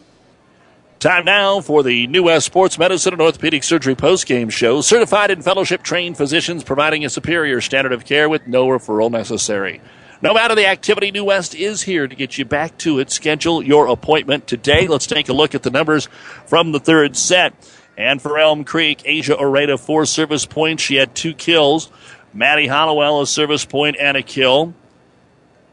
[1.01, 4.81] Time now for the New West Sports Medicine and Orthopedic Surgery postgame show.
[4.81, 9.81] Certified and fellowship trained physicians providing a superior standard of care with no referral necessary.
[10.21, 13.09] No matter the activity, New West is here to get you back to it.
[13.09, 14.85] Schedule your appointment today.
[14.85, 16.07] Let's take a look at the numbers
[16.45, 17.55] from the third set.
[17.97, 20.83] And for Elm Creek, Asia Oreda, four service points.
[20.83, 21.89] She had two kills.
[22.31, 24.75] Maddie Hollowell, a service point and a kill.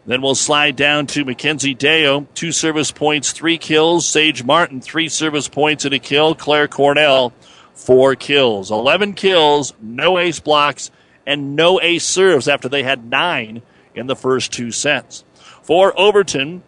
[0.08, 4.08] Then we'll slide down to Mackenzie Deo, two service points, three kills.
[4.08, 6.34] Sage Martin, three service points and a kill.
[6.34, 7.34] Claire Cornell,
[7.74, 8.70] four kills.
[8.70, 10.90] 11 kills, no ace blocks,
[11.26, 13.60] and no ace serves after they had nine
[13.94, 15.24] in the first two sets.
[15.60, 16.62] For Overton,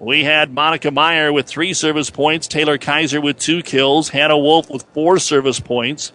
[0.00, 4.68] we had Monica Meyer with three service points, Taylor Kaiser with two kills, Hannah Wolf
[4.68, 6.10] with four service points,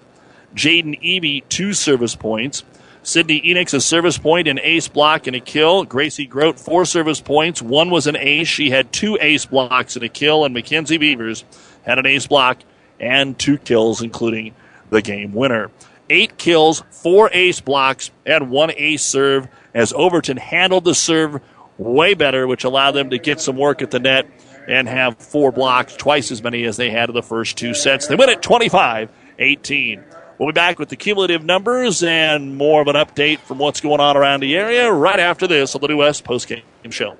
[0.53, 2.65] Jaden Eby, two service points,
[3.05, 5.83] Sydney Enix, a service point, an ace block, and a kill.
[5.83, 7.61] Gracie Grote, four service points.
[7.61, 8.47] One was an ace.
[8.47, 10.43] She had two ace blocks and a kill.
[10.43, 11.45] And Mackenzie Beavers
[11.83, 12.57] had an ace block
[12.99, 14.55] and two kills, including
[14.89, 15.69] the game winner.
[16.09, 21.39] Eight kills, four ace blocks, and one ace serve as Overton handled the serve
[21.77, 24.27] way better, which allowed them to get some work at the net
[24.67, 28.07] and have four blocks, twice as many as they had in the first two sets.
[28.07, 30.03] They win it 25 18.
[30.37, 34.01] We'll be back with the cumulative numbers and more of an update from what's going
[34.01, 37.17] on around the area right after this on the New West Postgame Show.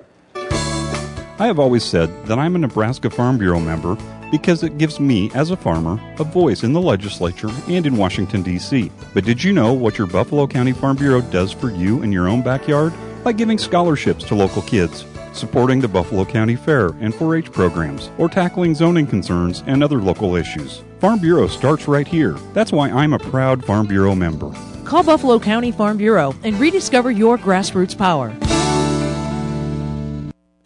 [1.38, 3.96] I have always said that I'm a Nebraska Farm Bureau member
[4.30, 8.42] because it gives me, as a farmer, a voice in the legislature and in Washington,
[8.42, 8.90] D.C.
[9.14, 12.28] But did you know what your Buffalo County Farm Bureau does for you in your
[12.28, 12.92] own backyard?
[13.24, 15.04] By giving scholarships to local kids,
[15.36, 19.98] supporting the Buffalo County Fair and 4 H programs, or tackling zoning concerns and other
[19.98, 20.82] local issues.
[20.98, 22.32] Farm Bureau starts right here.
[22.54, 24.50] That's why I'm a proud Farm Bureau member.
[24.84, 28.34] Call Buffalo County Farm Bureau and rediscover your grassroots power.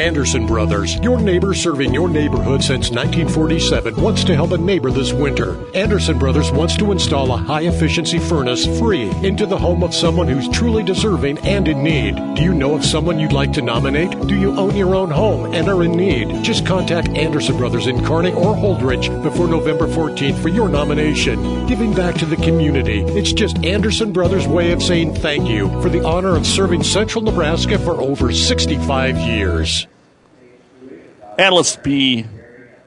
[0.01, 5.13] Anderson Brothers, your neighbor serving your neighborhood since 1947, wants to help a neighbor this
[5.13, 5.59] winter.
[5.75, 10.27] Anderson Brothers wants to install a high efficiency furnace free into the home of someone
[10.27, 12.17] who's truly deserving and in need.
[12.35, 14.19] Do you know of someone you'd like to nominate?
[14.27, 16.43] Do you own your own home and are in need?
[16.43, 21.67] Just contact Anderson Brothers in Kearney or Holdrege before November 14th for your nomination.
[21.67, 23.03] Giving back to the community.
[23.03, 27.23] It's just Anderson Brothers' way of saying thank you for the honor of serving Central
[27.23, 29.87] Nebraska for over 65 years.
[31.41, 32.27] And let's be,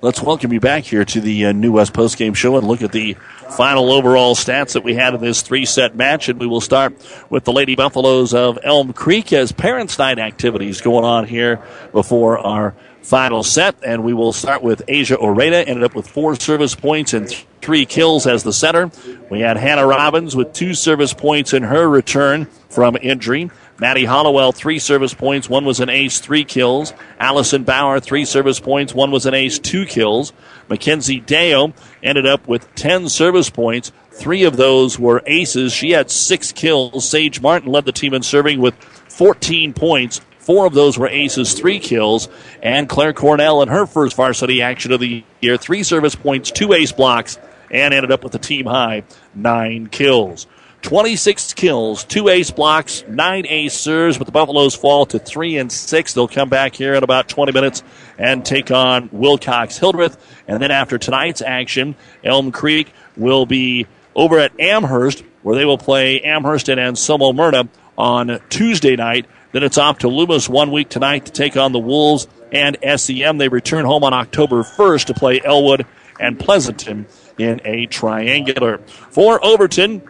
[0.02, 2.84] let's welcome you back here to the uh, New West Post Game Show and look
[2.84, 3.16] at the
[3.50, 6.30] final overall stats that we had in this three set match.
[6.30, 6.94] And we will start
[7.32, 11.64] with the Lady Buffaloes of Elm Creek as Parents Night activities going on here
[11.94, 13.76] before our final set.
[13.84, 17.48] And we will start with Asia Oreda, ended up with four service points and th-
[17.60, 18.92] three kills as the center.
[19.32, 23.50] We had Hannah Robbins with two service points in her return from injury.
[23.80, 25.50] Maddie Hollowell, three service points.
[25.50, 26.94] One was an ace, three kills.
[27.20, 28.94] Allison Bauer, three service points.
[28.94, 30.32] One was an ace, two kills.
[30.70, 33.92] Mackenzie Deo ended up with 10 service points.
[34.12, 35.74] Three of those were aces.
[35.74, 37.10] She had six kills.
[37.10, 40.22] Sage Martin led the team in serving with 14 points.
[40.38, 42.28] Four of those were aces, three kills.
[42.62, 46.74] And Claire Cornell in her first varsity action of the year, three service points, two
[46.74, 47.40] ace blocks,
[47.72, 50.46] and ended up with a team high nine kills.
[50.84, 55.72] 26 kills, two ace blocks, nine ace serves, but the Buffaloes fall to three and
[55.72, 56.14] six.
[56.14, 57.84] They'll come back here in about 20 minutes
[58.18, 60.18] and take on Wilcox Hildreth.
[60.48, 65.78] And then after tonight's action, Elm Creek will be over at Amherst, where they will
[65.78, 69.26] play Amherst and Anselmo Merna on Tuesday night.
[69.54, 73.38] Then it's off to Loomis one week tonight to take on the Wolves and SEM.
[73.38, 75.86] They return home on October 1st to play Elwood
[76.20, 77.08] and Pleasanton
[77.38, 78.80] in a triangular.
[79.10, 80.02] For Overton,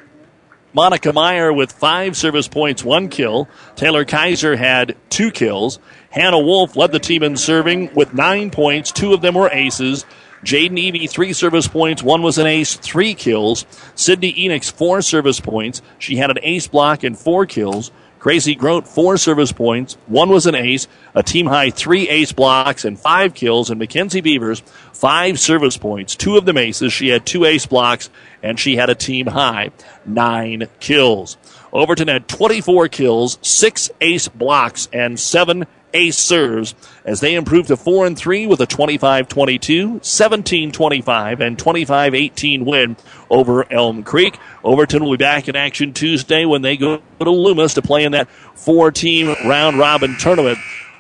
[0.74, 3.48] Monica Meyer with five service points, one kill.
[3.76, 5.78] Taylor Kaiser had two kills.
[6.10, 8.92] Hannah Wolf led the team in serving with nine points.
[8.92, 10.04] Two of them were aces.
[10.44, 12.02] Jaden Eby, three service points.
[12.02, 13.66] One was an ace, three kills.
[13.96, 15.82] Sydney Enix, four service points.
[16.00, 17.92] She had an ace block and four kills.
[18.24, 19.98] Gracie Grote, four service points.
[20.08, 23.70] One was an ace, a team high three ace blocks and five kills.
[23.70, 24.62] And Mackenzie Beavers,
[24.94, 26.94] five service points, two of them aces.
[26.94, 28.10] She had two ace blocks
[28.42, 29.72] and she had a team high
[30.06, 31.36] nine kills.
[31.74, 37.78] Overton had 24 kills, six ace blocks, and seven ace serves as they improved to
[37.78, 42.96] 4 and 3 with a 25 22, 17 25, and 25 18 win
[43.28, 44.38] over Elm Creek.
[44.64, 48.12] Overton will be back in action Tuesday when they go to Loomis to play in
[48.12, 50.60] that four team round robin tournament.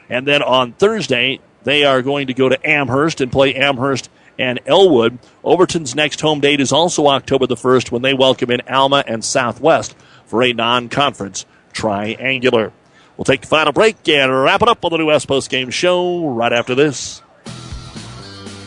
[0.10, 4.10] And then on Thursday, they are going to go to Amherst and play Amherst
[4.40, 5.20] and Elwood.
[5.44, 9.24] Overton's next home date is also October the 1st when they welcome in Alma and
[9.24, 9.95] Southwest
[10.34, 12.73] for a non conference triangular.
[13.15, 15.69] We'll take the final break and wrap it up on the New West Post Game
[15.69, 17.22] Show right after this.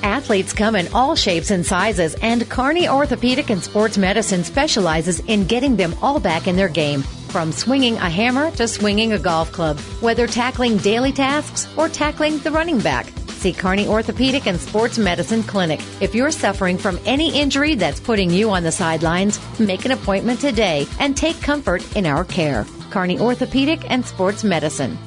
[0.04, 5.48] Athletes come in all shapes and sizes, and Kearney Orthopedic and Sports Medicine specializes in
[5.48, 7.02] getting them all back in their game.
[7.02, 12.38] From swinging a hammer to swinging a golf club, whether tackling daily tasks or tackling
[12.38, 13.12] the running back.
[13.46, 15.78] See Kearney Orthopedic and Sports Medicine Clinic.
[16.00, 20.40] If you're suffering from any injury that's putting you on the sidelines, make an appointment
[20.40, 22.66] today and take comfort in our care.
[22.90, 24.98] Kearney Orthopedic and Sports Medicine.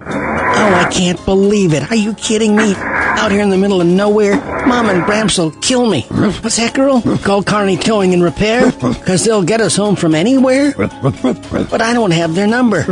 [0.00, 1.90] Oh, I can't believe it.
[1.90, 2.72] Are you kidding me?
[2.74, 4.36] Out here in the middle of nowhere,
[4.66, 6.06] Mom and Bramps will kill me.
[6.08, 7.02] What's that, girl?
[7.18, 8.72] Call Kearney Towing and Repair?
[8.72, 10.72] Because they'll get us home from anywhere?
[10.74, 12.84] But I don't have their number.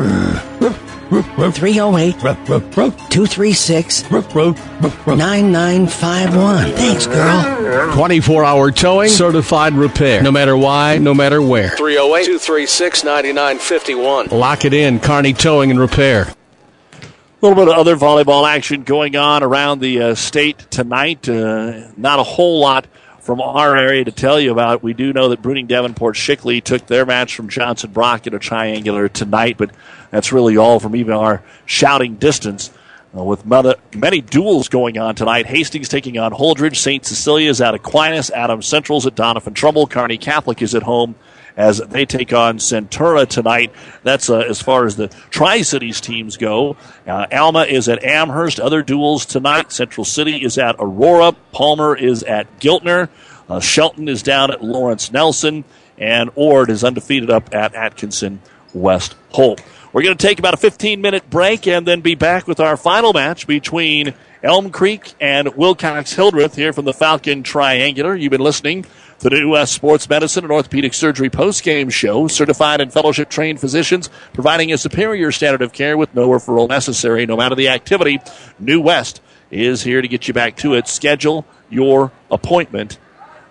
[1.08, 6.72] 308 236 9951.
[6.72, 7.92] Thanks, girl.
[7.94, 10.22] 24 hour towing, certified repair.
[10.22, 11.70] No matter why, no matter where.
[11.70, 14.26] 308 236 9951.
[14.28, 16.22] Lock it in, Kearney Towing and Repair.
[16.22, 16.34] A
[17.40, 21.28] little bit of other volleyball action going on around the uh, state tonight.
[21.28, 22.86] Uh, not a whole lot
[23.26, 24.84] from our area to tell you about.
[24.84, 28.38] We do know that Bruning Davenport Shickley took their match from Johnson Brock in a
[28.38, 29.72] triangular tonight, but
[30.12, 32.70] that's really all from even our shouting distance.
[33.16, 35.46] Uh, with many, many duels going on tonight.
[35.46, 36.76] Hastings taking on Holdrege.
[36.76, 37.04] St.
[37.04, 38.30] Cecilia is at Aquinas.
[38.30, 39.86] Adams Central's at Doniphan Trumbull.
[39.86, 41.14] Kearney Catholic is at home
[41.56, 43.72] as they take on Centura tonight.
[44.02, 46.76] That's uh, as far as the Tri Cities teams go.
[47.06, 48.60] Uh, Alma is at Amherst.
[48.60, 49.72] Other duels tonight.
[49.72, 51.32] Central City is at Aurora.
[51.52, 53.08] Palmer is at Giltner.
[53.48, 55.64] Uh, Shelton is down at Lawrence Nelson.
[55.98, 58.42] And Ord is undefeated up at Atkinson
[58.74, 59.62] West Holt.
[59.92, 62.76] We're going to take about a 15 minute break and then be back with our
[62.76, 64.12] final match between
[64.42, 68.14] Elm Creek and Wilcox Hildreth here from the Falcon Triangular.
[68.14, 68.84] You've been listening
[69.20, 69.72] the U.S.
[69.72, 72.28] Sports Medicine and Orthopedic Surgery post-game show.
[72.28, 77.26] Certified and fellowship trained physicians providing a superior standard of care with no referral necessary,
[77.26, 78.20] no matter the activity.
[78.58, 79.20] New West
[79.50, 80.88] is here to get you back to it.
[80.88, 82.98] Schedule your appointment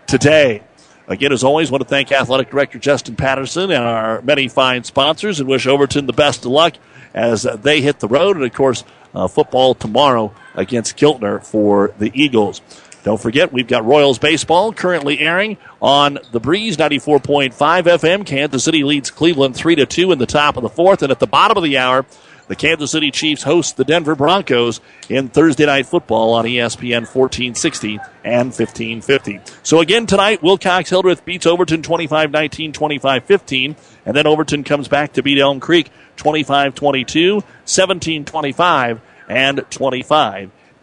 [0.07, 0.61] today.
[1.07, 5.39] Again, as always, want to thank Athletic Director Justin Patterson and our many fine sponsors
[5.39, 6.75] and wish Overton the best of luck
[7.13, 8.37] as they hit the road.
[8.37, 8.83] And, of course,
[9.13, 12.61] uh, football tomorrow against Giltner for the Eagles.
[13.05, 18.25] Don't forget, we've got Royals baseball currently airing on the Breeze 94.5 FM.
[18.25, 21.03] Kansas City leads Cleveland 3 to 2 in the top of the fourth.
[21.03, 22.07] And at the bottom of the hour,
[22.47, 27.99] the Kansas City Chiefs host the Denver Broncos in Thursday Night Football on ESPN 1460
[28.23, 29.39] and 1550.
[29.61, 33.75] So again tonight, Wilcox Hildreth beats Overton 25-19, 25-15,
[34.07, 38.99] and then Overton comes back to beat Elm Creek 25-22, 17-25,
[39.29, 39.59] and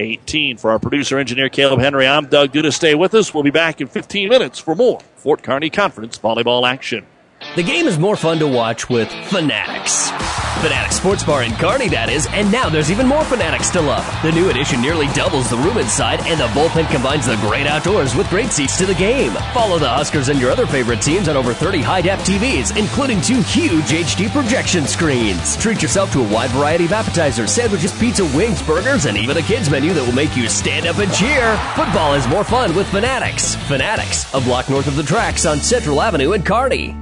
[0.02, 0.60] 25-18.
[0.60, 2.72] For our producer engineer Caleb Henry, I'm Doug Duda.
[2.72, 3.32] Stay with us.
[3.32, 7.06] We'll be back in 15 minutes for more Fort Kearny Conference volleyball action.
[7.56, 10.10] The game is more fun to watch with Fanatics.
[10.62, 14.06] Fanatics Sports Bar in Kearney, that is, and now there's even more Fanatics to love.
[14.22, 18.14] The new addition nearly doubles the room inside, and the bullpen combines the great outdoors
[18.14, 19.32] with great seats to the game.
[19.52, 23.42] Follow the Huskers and your other favorite teams on over 30 high-def TVs, including two
[23.42, 25.56] huge HD projection screens.
[25.58, 29.42] Treat yourself to a wide variety of appetizers, sandwiches, pizza, wings, burgers, and even a
[29.42, 31.54] kids menu that will make you stand up and cheer.
[31.74, 33.56] Football is more fun with Fanatics.
[33.66, 37.01] Fanatics, a block north of the tracks on Central Avenue in Kearney.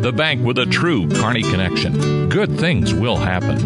[0.00, 2.28] The bank with a true Kearney connection.
[2.28, 3.58] Good things will happen.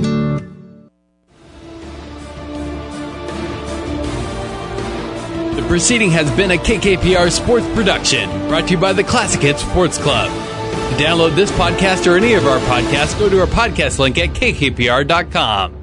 [5.55, 9.59] The proceeding has been a KKPR sports production brought to you by the Classic Hit
[9.59, 10.31] Sports Club.
[10.31, 14.31] To download this podcast or any of our podcasts, go to our podcast link at
[14.31, 15.82] kkpr.com.